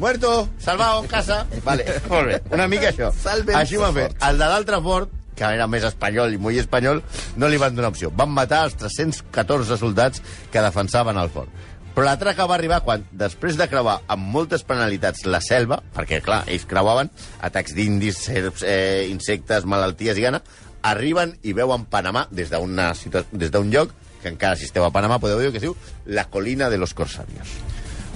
Muerto, 0.00 0.32
salvado, 0.62 1.04
casa. 1.10 1.44
Vale, 1.64 1.86
molt 2.10 2.32
bé, 2.32 2.40
una 2.52 2.68
mica 2.70 2.90
això. 2.92 3.12
Salven 3.22 3.56
Així 3.58 3.78
ho 3.78 3.84
van 3.86 3.96
fer. 3.96 4.10
El 4.28 4.42
de 4.42 4.50
l'altre 4.52 4.80
fort, 4.84 5.14
que 5.36 5.48
era 5.58 5.68
més 5.70 5.84
espanyol 5.84 6.34
i 6.34 6.40
molt 6.40 6.60
espanyol, 6.60 7.02
no 7.36 7.48
li 7.52 7.60
van 7.60 7.76
donar 7.76 7.92
opció. 7.92 8.10
Van 8.16 8.32
matar 8.32 8.64
els 8.68 8.76
314 8.80 9.80
soldats 9.80 10.22
que 10.52 10.64
defensaven 10.64 11.20
el 11.20 11.32
fort. 11.32 11.52
Però 11.96 12.04
l'atraca 12.04 12.44
va 12.44 12.58
arribar 12.58 12.82
quan, 12.84 13.06
després 13.16 13.56
de 13.56 13.64
creuar 13.72 14.02
amb 14.12 14.26
moltes 14.28 14.66
penalitats 14.68 15.24
la 15.24 15.40
selva, 15.40 15.78
perquè, 15.96 16.18
clar, 16.20 16.42
ells 16.52 16.66
creuaven 16.68 17.08
atacs 17.48 17.72
d'indis, 17.72 18.18
serps, 18.26 18.64
eh, 18.68 19.06
insectes, 19.08 19.64
malalties 19.64 20.20
i 20.20 20.26
gana, 20.26 20.42
arriben 20.84 21.32
i 21.40 21.54
veuen 21.56 21.86
Panamà 21.88 22.26
des 22.30 22.52
d'un 22.52 23.70
lloc 23.72 23.94
que 24.20 24.28
encara 24.28 24.60
si 24.60 24.68
esteu 24.68 24.84
a 24.84 24.92
Panamà 24.92 25.16
podeu 25.22 25.40
veure 25.40 25.54
que 25.54 25.62
es 25.62 25.64
diu 25.64 25.76
la 26.04 26.26
colina 26.28 26.68
de 26.68 26.76
los 26.76 26.92
corsarios. 26.92 27.56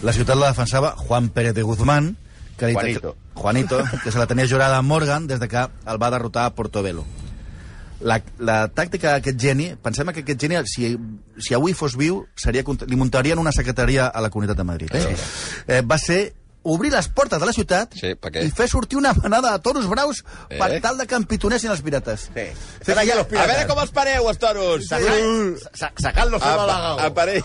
La 0.03 0.13
ciutat 0.13 0.37
la 0.37 0.53
defensava 0.53 0.93
Juan 0.99 1.31
Pérez 1.31 1.55
de 1.55 1.63
Guzmán, 1.63 2.17
que 2.59 2.75
Juanito. 2.75 3.17
Juanito, 3.35 3.81
que 4.05 4.13
se 4.13 4.19
la 4.19 4.27
tenia 4.27 4.49
jurada 4.49 4.77
a 4.77 4.83
Morgan 4.83 5.27
des 5.27 5.41
de 5.41 5.49
que 5.49 5.57
el 5.65 6.03
va 6.03 6.11
derrotar 6.11 6.45
a 6.45 6.55
Portobelo. 6.55 7.07
La, 8.01 8.17
la 8.41 8.59
tàctica 8.73 9.13
d'aquest 9.19 9.37
geni, 9.41 9.71
pensem 9.83 10.09
que 10.15 10.23
aquest 10.25 10.41
geni, 10.41 10.57
si, 10.65 10.95
si 11.39 11.55
avui 11.55 11.75
fos 11.77 11.97
viu, 12.01 12.23
seria, 12.37 12.65
li 12.89 12.97
muntarien 12.97 13.39
una 13.39 13.53
secretaria 13.53 14.07
a 14.09 14.21
la 14.25 14.31
Comunitat 14.33 14.57
de 14.57 14.65
Madrid. 14.65 14.95
Eh? 14.95 15.17
Eh, 15.67 15.81
va 15.83 15.99
ser 16.01 16.33
obrir 16.63 16.91
les 16.93 17.09
portes 17.09 17.41
de 17.41 17.47
la 17.49 17.53
ciutat 17.57 17.95
Sí, 17.97 18.11
i 18.45 18.51
fer 18.53 18.67
sortir 18.69 18.99
una 18.99 19.15
manada 19.17 19.53
de 19.55 19.63
toros 19.65 19.87
braus 19.89 20.19
Eh? 20.51 20.59
per 20.59 20.81
tal 20.85 20.99
de 20.99 21.07
que 21.09 21.15
empitonessin 21.17 21.71
els 21.73 21.81
pirates. 21.81 22.29
Sí. 22.35 22.45
Sí, 22.85 22.93
Ara 22.93 23.05
ja 23.09 23.17
los 23.17 23.27
A 23.33 23.47
veure 23.49 23.67
com 23.69 23.79
els 23.81 23.91
pareu, 23.97 24.29
els 24.29 24.39
toros! 24.39 24.85
Sacant- 24.89 25.57
sa- 25.73 25.93
Sacant-los 25.97 26.43
a 26.43 26.57
la 26.57 26.63
Apa, 26.65 26.67
lago. 26.73 27.01
aparell. 27.09 27.43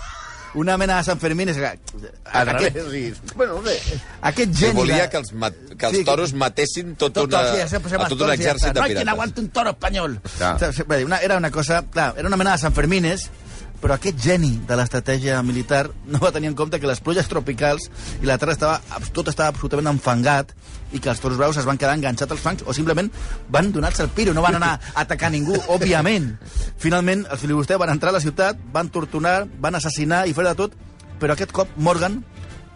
Una 0.55 0.77
mena 0.77 0.97
de 0.97 1.03
Sant 1.03 1.19
Fermín. 1.21 1.49
És... 1.49 1.57
que- 1.57 2.11
Al 2.31 2.49
Aquest, 2.49 2.75
revés, 2.77 2.93
i- 3.15 3.35
Bueno, 3.35 3.61
no 3.61 3.69
sé. 3.69 3.99
aquest 4.21 4.53
geni... 4.57 4.73
volia 4.73 5.09
que 5.09 5.17
els, 5.17 5.31
mat, 5.33 5.53
que 5.77 5.85
els 5.85 5.97
Sí, 5.97 6.03
toros 6.07 6.33
matessin 6.33 6.95
tot, 6.95 7.13
tot, 7.13 7.27
una, 7.27 7.43
sí, 7.53 7.67
sempre 7.69 7.89
se 7.89 7.95
a 7.95 8.07
tot 8.07 8.21
un 8.21 8.27
ja 8.27 8.33
exèrcit 8.35 8.73
de 8.73 8.79
No 8.79 8.83
hay 8.85 8.93
quien 8.93 9.01
pirates. 9.03 9.13
aguante 9.13 9.41
un 9.41 9.49
toro 9.49 9.69
espanyol. 9.75 10.19
Clar. 10.37 10.59
Saps? 10.59 10.83
Va 10.89 10.95
dir, 10.97 11.05
Una, 11.05 11.17
era 11.19 11.37
una 11.37 11.51
cosa... 11.51 11.83
Clar, 11.91 12.13
era 12.17 12.27
una 12.27 12.37
mena 12.37 12.53
de 12.53 12.57
Sant 12.63 12.73
Fermines, 12.75 13.29
però 13.81 13.95
aquest 13.95 14.17
geni 14.21 14.53
de 14.67 14.77
l'estratègia 14.77 15.41
militar 15.45 15.85
no 16.07 16.21
va 16.23 16.31
tenir 16.35 16.49
en 16.51 16.55
compte 16.57 16.79
que 16.79 16.89
les 16.89 17.01
pluges 17.03 17.27
tropicals 17.31 17.89
i 18.21 18.29
la 18.29 18.37
terra 18.41 18.55
estava, 18.55 19.01
tot 19.13 19.29
estava 19.31 19.51
absolutament 19.53 19.91
enfangat 19.91 20.53
i 20.95 21.01
que 21.01 21.11
els 21.11 21.21
toros 21.21 21.37
braus 21.37 21.59
es 21.59 21.67
van 21.67 21.79
quedar 21.81 21.95
enganxats 21.97 22.31
als 22.31 22.43
fangs 22.43 22.65
o 22.65 22.73
simplement 22.73 23.11
van 23.51 23.71
donar-se 23.75 24.03
el 24.05 24.13
piro, 24.15 24.33
no 24.33 24.43
van 24.45 24.57
anar 24.59 24.73
a 24.77 25.03
atacar 25.05 25.31
ningú, 25.33 25.57
òbviament. 25.75 26.31
Finalment, 26.81 27.25
els 27.29 27.41
filibusters 27.41 27.81
van 27.81 27.93
entrar 27.93 28.13
a 28.13 28.17
la 28.17 28.23
ciutat, 28.23 28.59
van 28.73 28.89
torturar, 28.89 29.43
van 29.59 29.75
assassinar 29.75 30.25
i 30.27 30.33
fer 30.33 30.47
de 30.47 30.55
tot, 30.57 30.77
però 31.19 31.35
aquest 31.35 31.53
cop 31.55 31.71
Morgan 31.77 32.21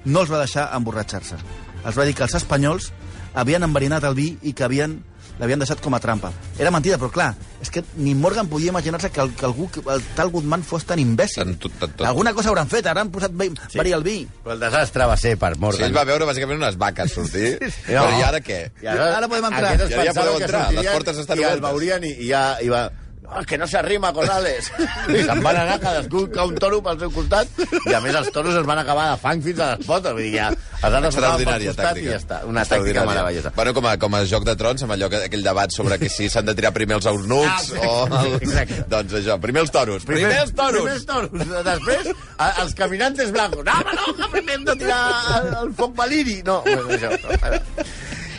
no 0.05 0.23
els 0.23 0.31
va 0.31 0.43
deixar 0.43 0.69
emborratxar-se. 0.77 1.39
Els 1.85 1.95
va 1.95 2.05
dir 2.07 2.15
que 2.15 2.25
els 2.25 2.35
espanyols 2.35 2.91
havien 3.39 3.63
enverinat 3.63 4.03
el 4.07 4.17
vi 4.17 4.33
i 4.41 4.53
que 4.53 4.65
havien 4.65 4.99
l'havien 5.39 5.59
deixat 5.59 5.79
com 5.81 5.93
a 5.95 5.99
trampa. 6.03 6.31
Era 6.59 6.71
mentida, 6.71 6.97
però 6.99 7.09
clar, 7.11 7.29
és 7.63 7.69
que 7.71 7.83
ni 7.95 8.13
Morgan 8.15 8.47
podia 8.51 8.69
imaginar-se 8.73 9.09
que, 9.09 9.21
el, 9.23 9.31
que 9.35 9.45
algú, 9.47 9.69
que 9.71 9.79
el 9.93 10.03
tal 10.15 10.29
Guzmán 10.33 10.63
fos 10.67 10.83
tan 10.85 10.99
imbècil. 10.99 11.43
Tant 11.43 11.57
tot, 11.63 11.71
tant 11.79 11.95
tot. 11.95 12.05
Alguna 12.07 12.33
cosa 12.35 12.49
hauran 12.51 12.67
fet, 12.69 12.85
hauran 12.91 13.09
posat 13.11 13.31
vi, 13.33 13.49
sí. 13.69 13.77
verí 13.79 13.93
al 13.95 14.03
vi. 14.03 14.17
Però 14.43 14.53
el 14.57 14.59
desastre 14.59 15.07
va 15.07 15.17
ser 15.17 15.37
per 15.39 15.55
Morgan. 15.57 15.87
ell 15.87 15.95
va 15.95 16.03
veure 16.07 16.27
bàsicament 16.27 16.59
unes 16.59 16.77
vaques 16.77 17.13
sortir, 17.15 17.57
però 17.87 18.07
i 18.19 18.23
ara 18.27 18.39
què? 18.43 18.61
I 18.83 18.87
ara, 18.91 19.11
Ara 19.17 19.27
podem 19.31 19.45
entrar. 19.51 19.77
Ja- 19.79 20.03
ja 20.09 20.13
podeu 20.13 20.39
entrar, 20.41 20.65
les 20.73 20.87
portes 20.91 21.17
estan 21.23 21.37
I 21.39 21.43
el 21.43 21.47
obertes. 21.53 21.69
veurien 21.71 22.03
i, 22.03 22.15
i 22.25 22.27
ja 22.33 22.43
i 22.61 22.69
va... 22.69 22.89
No, 23.29 23.43
que 23.45 23.57
no 23.61 23.67
s'arrima, 23.69 24.09
Corrales. 24.13 24.71
I 25.13 25.21
se'n 25.27 25.41
van 25.45 25.57
anar 25.61 25.75
cadascú 25.81 26.23
que 26.33 26.41
un 26.41 26.55
toro 26.57 26.79
pel 26.85 26.97
seu 27.03 27.11
costat 27.13 27.47
i 27.85 27.93
a 27.93 27.99
més 28.01 28.15
els 28.17 28.31
toros 28.33 28.55
es 28.57 28.65
van 28.65 28.79
acabar 28.81 29.11
de 29.11 29.17
fang 29.21 29.43
fins 29.45 29.59
a 29.61 29.67
les 29.75 29.85
potes. 29.85 30.15
Vull 30.17 30.25
dir, 30.25 30.31
ja 30.39 30.47
els 30.49 30.87
han 30.87 31.03
pel 31.03 31.09
Extraordinària 31.11 31.69
costat 31.73 31.85
tàctica. 31.91 32.07
i 32.07 32.09
ja 32.13 32.17
està. 32.17 32.39
Una 32.49 32.63
tàctica 32.65 33.03
meravellosa. 33.05 33.51
Bueno, 33.55 33.73
com 33.77 33.87
a, 33.91 33.95
com 34.01 34.15
a 34.17 34.21
Joc 34.31 34.47
de 34.47 34.55
Trons, 34.59 34.83
amb 34.87 34.95
allò 34.95 35.09
que, 35.13 35.21
aquell 35.29 35.43
debat 35.45 35.75
sobre 35.75 35.99
que 36.01 36.09
si 36.09 36.29
s'han 36.31 36.47
de 36.49 36.55
tirar 36.57 36.71
primer 36.73 36.97
els 36.97 37.09
eunucs 37.11 37.73
Ah, 37.77 37.85
o... 37.85 38.07
El... 38.23 38.33
exacte. 38.45 38.79
Doncs 38.89 39.17
això, 39.21 39.37
primer 39.43 39.61
els 39.65 39.73
toros. 39.75 40.05
Primer, 40.09 40.31
els 40.41 40.53
toros! 40.57 40.81
Primer 40.81 40.95
els 40.97 41.05
toros. 41.05 41.65
Després, 41.69 42.09
a, 42.37 42.49
els 42.63 42.73
caminantes 42.79 43.31
blancos. 43.35 43.65
No, 43.67 43.75
home, 43.77 43.97
no, 43.99 44.15
que 44.21 44.31
primer 44.37 44.55
hem 44.57 44.65
de 44.71 44.75
tirar 44.81 45.01
el, 45.39 45.51
el 45.65 45.73
foc 45.77 45.93
valiri. 45.99 46.39
No, 46.47 46.61
bueno, 46.65 46.87
això. 46.97 47.13
No. 47.19 47.61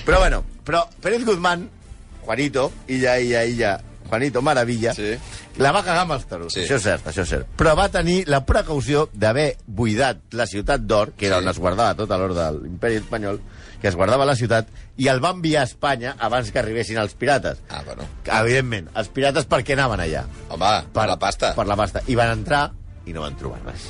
Però 0.06 0.18
bueno, 0.24 0.42
però 0.66 0.82
Pérez 1.04 1.22
Guzmán, 1.28 1.68
Juanito, 2.24 2.70
illa, 2.88 3.18
illa, 3.20 3.44
illa, 3.44 3.74
Juanito 4.10 4.42
Maravilla, 4.42 4.92
Sí. 4.94 5.14
la 5.58 5.72
va 5.72 5.82
cagar 5.86 6.02
amb 6.02 6.12
els 6.18 6.26
toros. 6.26 6.52
Sí. 6.52 6.60
Això 6.66 6.76
és 6.76 6.82
cert, 6.82 7.06
això 7.06 7.22
és 7.22 7.28
cert. 7.30 7.46
Però 7.56 7.72
va 7.78 7.88
tenir 7.88 8.24
la 8.28 8.42
precaució 8.44 9.08
d'haver 9.14 9.56
buidat 9.66 10.18
la 10.36 10.46
ciutat 10.46 10.82
d'or, 10.82 11.12
que 11.16 11.26
era 11.30 11.38
Sí. 11.38 11.44
on 11.44 11.48
es 11.54 11.58
guardava 11.58 11.94
tota 11.94 12.18
l'or 12.18 12.34
de 12.34 12.50
l'imperi 12.60 12.96
espanyol, 12.96 13.40
que 13.80 13.88
es 13.88 13.96
guardava 13.96 14.26
la 14.26 14.34
ciutat, 14.36 14.66
i 14.98 15.06
el 15.08 15.22
va 15.24 15.30
enviar 15.30 15.62
a 15.62 15.64
Espanya 15.64 16.16
abans 16.18 16.50
que 16.52 16.58
arribessin 16.58 16.98
els 16.98 17.14
pirates. 17.14 17.62
Ah, 17.70 17.80
bueno. 17.86 18.02
Evidentment, 18.26 18.90
els 18.94 19.08
pirates 19.08 19.46
per 19.46 19.62
què 19.64 19.72
anaven 19.72 20.00
allà? 20.04 20.26
Home, 20.50 20.72
per, 20.92 21.06
la 21.08 21.16
pasta. 21.18 21.54
Per 21.54 21.66
la 21.66 21.76
pasta. 21.76 22.02
I 22.06 22.14
van 22.18 22.28
entrar 22.34 22.70
i 23.06 23.12
no 23.14 23.22
van 23.22 23.36
trobar 23.36 23.62
res. 23.64 23.86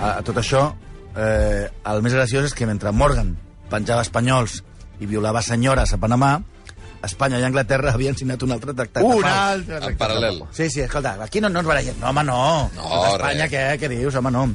A, 0.00 0.18
a 0.18 0.22
tot 0.22 0.36
això, 0.38 0.68
eh, 1.16 1.68
el 1.90 2.02
més 2.02 2.14
graciós 2.14 2.44
és 2.44 2.54
que 2.54 2.66
mentre 2.66 2.92
Morgan 2.92 3.36
penjava 3.70 4.02
espanyols 4.02 4.60
i 5.00 5.06
violava 5.10 5.42
senyores 5.42 5.92
a 5.92 5.98
Panamà, 5.98 6.36
Espanya 7.04 7.40
i 7.40 7.46
Anglaterra 7.46 7.92
havien 7.94 8.16
signat 8.18 8.42
un 8.46 8.54
altre 8.56 8.74
tractat. 8.76 9.04
Un 9.04 9.24
altre... 9.28 9.80
En 9.90 9.98
paral·lel. 10.00 10.42
Sí, 10.56 10.68
sí, 10.70 10.82
escolta, 10.84 11.16
aquí 11.24 11.42
no, 11.42 11.50
no 11.52 11.62
ens 11.62 11.68
barallem. 11.68 12.00
No, 12.00 12.10
home, 12.10 12.24
no. 12.28 12.40
No, 12.76 12.90
Espanya, 13.12 13.48
res. 13.48 13.52
què? 13.52 13.64
Què 13.82 13.92
dius? 13.92 14.18
Home, 14.20 14.32
no. 14.34 14.48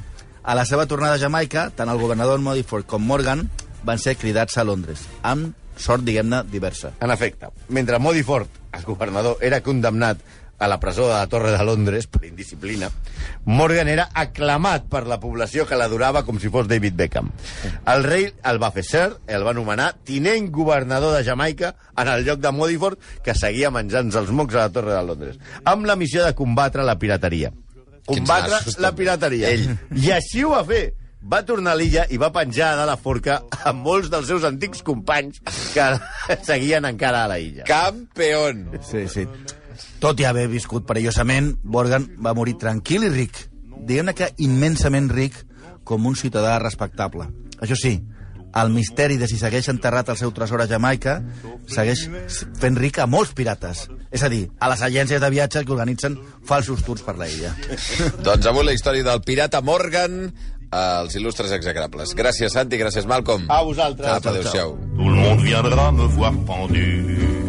A 0.44 0.56
la 0.56 0.66
seva 0.66 0.88
tornada 0.90 1.18
a 1.20 1.22
Jamaica, 1.22 1.70
tant 1.76 1.92
el 1.92 2.00
governador 2.02 2.40
Modiford 2.42 2.88
com 2.90 3.04
Morgan 3.06 3.48
van 3.86 4.00
ser 4.02 4.16
cridats 4.20 4.58
a 4.58 4.66
Londres, 4.68 5.06
amb 5.24 5.54
sort, 5.80 6.04
diguem-ne, 6.04 6.44
diversa. 6.52 6.92
En 7.00 7.12
efecte, 7.14 7.52
mentre 7.70 8.00
Modiford, 8.04 8.50
el 8.76 8.84
governador, 8.88 9.38
era 9.46 9.62
condemnat 9.64 10.20
a 10.60 10.68
la 10.68 10.80
presó 10.80 11.08
de 11.08 11.14
la 11.16 11.28
Torre 11.28 11.52
de 11.56 11.64
Londres 11.64 12.08
per 12.08 12.26
indisciplina, 12.28 12.90
Morgan 13.46 13.88
era 13.88 14.10
aclamat 14.14 14.90
per 14.92 15.06
la 15.08 15.20
població 15.20 15.66
que 15.66 15.80
l'adorava 15.80 16.26
com 16.28 16.40
si 16.40 16.52
fos 16.52 16.68
David 16.68 16.98
Beckham. 17.00 17.32
El 17.88 18.04
rei 18.04 18.28
el 18.52 18.62
va 18.62 18.72
fer 18.76 18.84
ser, 18.86 19.06
el 19.28 19.46
va 19.48 19.56
anomenar 19.56 19.94
tinent 20.06 20.52
governador 20.52 21.16
de 21.16 21.24
Jamaica 21.24 21.74
en 21.96 22.12
el 22.12 22.28
lloc 22.28 22.44
de 22.44 22.52
Modiford, 22.52 23.00
que 23.24 23.36
seguia 23.36 23.72
menjant 23.72 24.12
els 24.12 24.32
mocs 24.36 24.56
a 24.56 24.68
la 24.68 24.76
Torre 24.76 24.94
de 24.94 25.04
Londres, 25.08 25.42
amb 25.64 25.88
la 25.88 25.98
missió 26.00 26.26
de 26.26 26.36
combatre 26.36 26.84
la 26.84 27.00
pirateria. 27.00 27.54
Combatre 28.10 28.60
la 28.82 28.94
pirateria. 28.98 29.52
Ell. 29.54 29.70
I 29.96 30.12
així 30.18 30.44
ho 30.44 30.56
va 30.56 30.64
fer. 30.66 30.90
Va 31.20 31.42
tornar 31.44 31.74
a 31.76 31.78
l'illa 31.78 32.06
i 32.10 32.18
va 32.18 32.30
penjar 32.32 32.72
de 32.80 32.86
la 32.88 32.96
forca 32.98 33.42
amb 33.68 33.84
molts 33.84 34.08
dels 34.10 34.30
seus 34.32 34.46
antics 34.48 34.80
companys 34.88 35.42
que 35.74 35.88
seguien 36.48 36.88
encara 36.88 37.26
a 37.26 37.32
la 37.32 37.40
illa. 37.44 37.68
Campeón! 37.68 38.70
Sí, 38.88 39.04
sí. 39.12 39.28
Tot 40.00 40.20
i 40.22 40.26
haver 40.26 40.48
viscut 40.48 40.86
perillosament, 40.88 41.58
Morgan 41.64 42.06
va 42.24 42.32
morir 42.38 42.56
tranquil 42.60 43.04
i 43.04 43.10
ric. 43.12 43.42
Diguem-ne 43.84 44.14
que 44.16 44.30
immensament 44.46 45.10
ric 45.12 45.36
com 45.84 46.06
un 46.08 46.16
ciutadà 46.16 46.56
respectable. 46.62 47.28
Això 47.60 47.76
sí, 47.76 47.98
el 48.56 48.72
misteri 48.74 49.18
de 49.20 49.28
si 49.30 49.38
segueix 49.38 49.68
enterrat 49.70 50.10
el 50.10 50.18
seu 50.18 50.32
tresor 50.34 50.64
a 50.64 50.68
Jamaica 50.70 51.18
segueix 51.70 52.06
fent 52.62 52.80
ric 52.80 53.02
a 53.04 53.10
molts 53.12 53.36
pirates. 53.36 53.88
És 54.10 54.24
a 54.24 54.30
dir, 54.32 54.46
a 54.60 54.72
les 54.72 54.86
agències 54.88 55.22
de 55.22 55.32
viatge 55.36 55.66
que 55.66 55.76
organitzen 55.76 56.16
falsos 56.48 56.86
tours 56.88 57.04
per 57.06 57.18
la 57.20 57.28
illa. 57.28 57.52
Doncs 58.26 58.50
avui 58.50 58.66
la 58.66 58.78
història 58.78 59.06
del 59.06 59.22
pirata 59.28 59.62
Morgan 59.62 60.32
als 60.72 61.20
il·lustres 61.20 61.52
execrables. 61.60 62.16
Gràcies, 62.16 62.56
Santi, 62.56 62.80
gràcies, 62.80 63.10
Malcolm. 63.10 63.50
A 63.52 63.62
vosaltres. 63.68 64.16
Apa, 64.16 64.32
adéu-siau. 64.32 64.78
Tout 64.96 65.12
le 65.12 65.20
monde 65.20 65.44
viendra 65.44 65.92
me 65.92 66.10
voir 66.16 66.34
pendu, 66.48 67.49